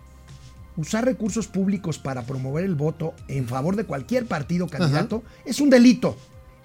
[0.81, 5.71] usar recursos públicos para promover el voto en favor de cualquier partido candidato es un
[5.71, 6.17] delito.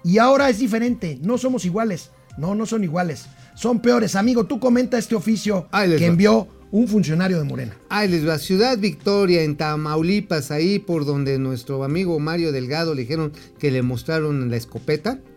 [0.02, 2.10] Y ahora es diferente, no somos iguales.
[2.38, 3.26] No, no son iguales.
[3.54, 4.14] Son peores.
[4.14, 6.06] Amigo, tú comenta este oficio que va.
[6.06, 7.76] envió un funcionario de Morena.
[7.88, 13.02] Ahí les va, Ciudad Victoria, en Tamaulipas, ahí por donde nuestro amigo Mario Delgado le
[13.02, 15.18] dijeron que le mostraron la escopeta.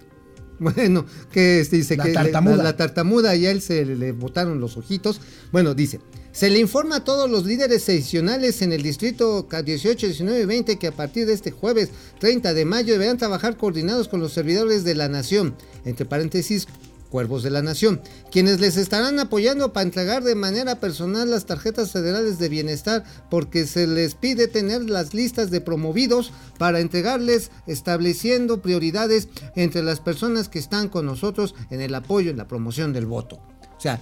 [0.62, 2.58] Bueno, que este, dice La que tartamuda.
[2.58, 5.22] la, la tartamuda y a él se le botaron los ojitos.
[5.54, 6.02] Bueno, dice,
[6.32, 10.80] se le informa a todos los líderes seccionales en el distrito 18, 19 y 20
[10.80, 14.84] que a partir de este jueves 30 de mayo deberán trabajar coordinados con los servidores
[14.84, 15.56] de la nación.
[15.86, 16.68] Entre paréntesis,
[17.10, 18.02] Cuervos de la Nación,
[18.32, 23.66] quienes les estarán apoyando para entregar de manera personal las tarjetas federales de bienestar porque
[23.66, 30.50] se les pide tener las listas de promovidos para entregarles estableciendo prioridades entre las personas
[30.50, 33.38] que están con nosotros en el apoyo en la promoción del voto.
[33.76, 34.00] O sea,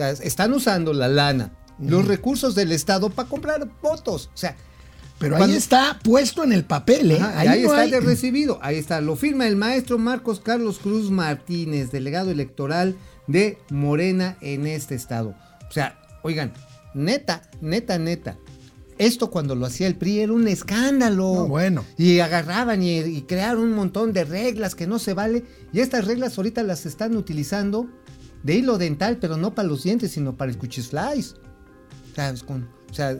[0.00, 4.30] sea, están usando la lana, los recursos del Estado para comprar votos.
[4.34, 4.56] O sea,
[5.18, 7.18] Pero Cuando- ahí está puesto en el papel, ¿eh?
[7.20, 10.40] Ajá, ahí ahí, no está hay- de recibido, ahí está, lo firma el maestro Marcos
[10.40, 12.96] Carlos Cruz Martínez, delegado electoral
[13.26, 15.34] de Morena en este estado.
[15.68, 16.54] O sea, oigan,
[16.94, 18.38] neta, neta, neta.
[18.96, 21.34] Esto cuando lo hacía el PRI era un escándalo.
[21.34, 21.84] No, bueno.
[21.98, 25.44] Y agarraban y, y crearon un montón de reglas que no se vale.
[25.72, 27.88] Y estas reglas ahorita las están utilizando
[28.42, 31.34] de hilo dental, pero no para los dientes, sino para el cuchislice.
[32.14, 32.42] ¿Sabes?
[32.42, 33.16] Con, o sea,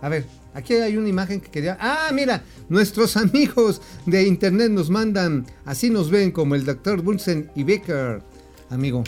[0.00, 1.76] a ver, aquí hay una imagen que quería.
[1.80, 7.50] Ah, mira, nuestros amigos de internet nos mandan, así nos ven como el doctor Bunsen
[7.54, 8.22] y Becker,
[8.70, 9.04] amigo.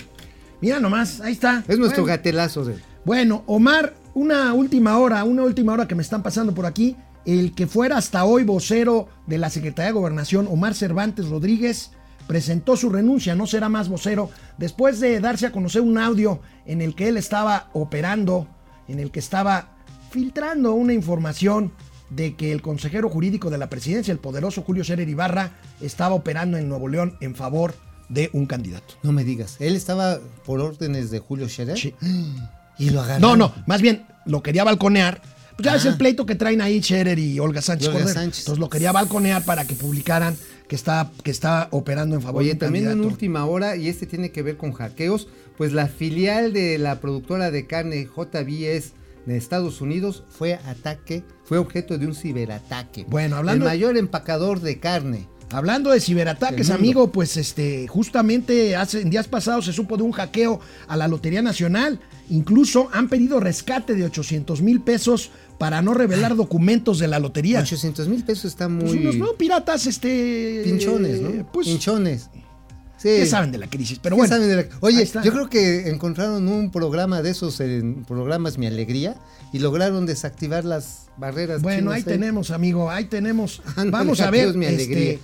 [0.61, 1.65] Mira nomás, ahí está.
[1.69, 2.17] Es nuestro Bueno.
[2.17, 2.77] gatelazo de.
[3.05, 6.97] Bueno, Omar, una última hora, una última hora que me están pasando por aquí.
[7.27, 11.91] El que fuera hasta hoy vocero de la Secretaría de Gobernación, Omar Cervantes Rodríguez,
[12.27, 16.81] presentó su renuncia, no será más vocero, después de darse a conocer un audio en
[16.83, 18.49] el que él estaba operando,
[18.89, 19.77] en el que estaba
[20.11, 21.73] filtrando una información
[22.11, 26.57] de que el consejero jurídico de la presidencia, el poderoso Julio Scherer Ibarra, estaba operando
[26.57, 27.75] en Nuevo León en favor
[28.09, 28.95] de un candidato.
[29.03, 31.79] No me digas, él estaba por órdenes de Julio Scherer.
[31.79, 31.95] Sí.
[32.77, 33.21] Y lo agarraron.
[33.23, 35.23] No, no, más bien lo quería balconear.
[35.57, 35.91] Pues ya es Ah.
[35.91, 38.21] el pleito que traen ahí Scherer y Olga Sánchez Olga Cordero.
[38.21, 38.41] Sánchez.
[38.41, 40.37] Entonces lo quería balconear para que publicaran
[40.75, 44.07] que está, que está operando en favor de Oye, también en última hora, y este
[44.07, 48.93] tiene que ver con hackeos, pues la filial de la productora de carne JBS
[49.25, 53.05] de Estados Unidos fue ataque, fue objeto de un ciberataque.
[53.09, 55.29] Bueno, hablando- El mayor empacador de carne.
[55.51, 60.13] Hablando de ciberataques, amigo, pues este, justamente hace, en días pasados se supo de un
[60.13, 62.01] hackeo a la Lotería Nacional.
[62.31, 67.61] Incluso han pedido rescate de 800 mil pesos para no revelar documentos de la lotería.
[67.61, 68.85] 800 mil pesos está muy...
[68.85, 70.63] Pues unos no, piratas, este.
[70.65, 71.53] pinchones, ¿no?
[71.53, 72.31] Pues, Pinchones.
[72.97, 73.11] Sí.
[73.11, 73.99] ¿qué saben de la crisis?
[74.03, 74.35] Pero ¿Qué bueno.
[74.35, 78.57] saben de la- ahí Oye, yo creo que encontraron un programa de esos en programas
[78.57, 79.17] Mi Alegría
[79.53, 81.61] y lograron desactivar las barreras.
[81.61, 82.05] Bueno, chinas, ahí ¿eh?
[82.05, 83.61] tenemos, amigo, ahí tenemos.
[83.91, 84.57] Vamos a ver.
[84.63, 85.19] este.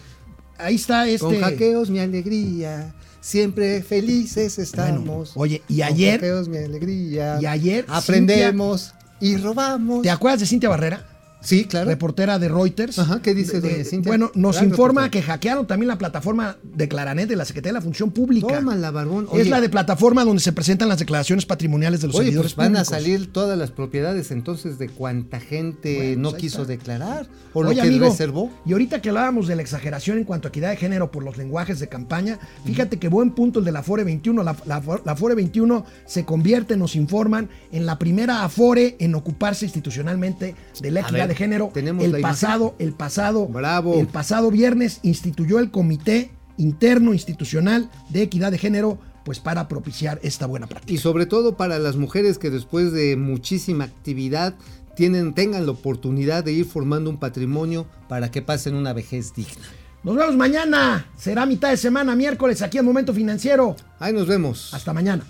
[0.63, 1.25] Ahí está este.
[1.25, 5.33] Con hackeos mi alegría, siempre felices estamos.
[5.35, 7.39] oye, y Con ayer- hackeos mi alegría.
[7.41, 10.03] y ayer aprendemos y robamos.
[10.03, 11.07] ¿Te acuerdas de Cintia Barrera?
[11.43, 11.89] Sí, claro.
[11.89, 12.99] Reportera de Reuters.
[12.99, 14.11] Ajá, ¿qué dice De- de- doña Cintia?
[14.11, 17.83] Bueno, nos informa que hackearon también la plataforma de Claranet de la Secretaría de la
[17.83, 18.47] Función Pública.
[18.59, 19.25] Tómala, barbón.
[19.27, 22.55] es Oye, la de plataforma donde se presentan las declaraciones patrimoniales de los Oye, servidores
[22.55, 26.65] pues van a salir todas las propiedades entonces de cuánta gente Bueno, no pues quiso
[26.67, 28.51] declarar o lo que amigo, reservó.
[28.67, 31.37] Y ahorita que hablábamos de la exageración en cuanto a equidad de género por los
[31.39, 34.43] lenguajes de campaña, fíjate que buen punto el de la Afore 21.
[34.43, 39.65] La, la, la Afore 21 se convierte, nos informan, en la primera Afore en ocuparse
[39.65, 41.71] institucionalmente de la equidad de género.
[41.73, 42.23] ¿tenemos el imagen?
[42.23, 43.95] pasado, el pasado, Bravo.
[43.99, 50.19] el pasado viernes instituyó el Comité Interno Institucional de Equidad de Género, pues para propiciar
[50.23, 50.93] esta buena práctica.
[50.93, 54.55] Y sobre todo para las mujeres que después de muchísima actividad
[54.97, 59.55] tienen, tengan la oportunidad de ir formando un patrimonio para que pasen una vejez digna.
[60.03, 61.07] Nos vemos mañana.
[61.17, 63.77] Será mitad de semana, miércoles, aquí en Momento Financiero.
[63.99, 64.75] Ahí nos vemos.
[64.75, 65.25] Hasta mañana.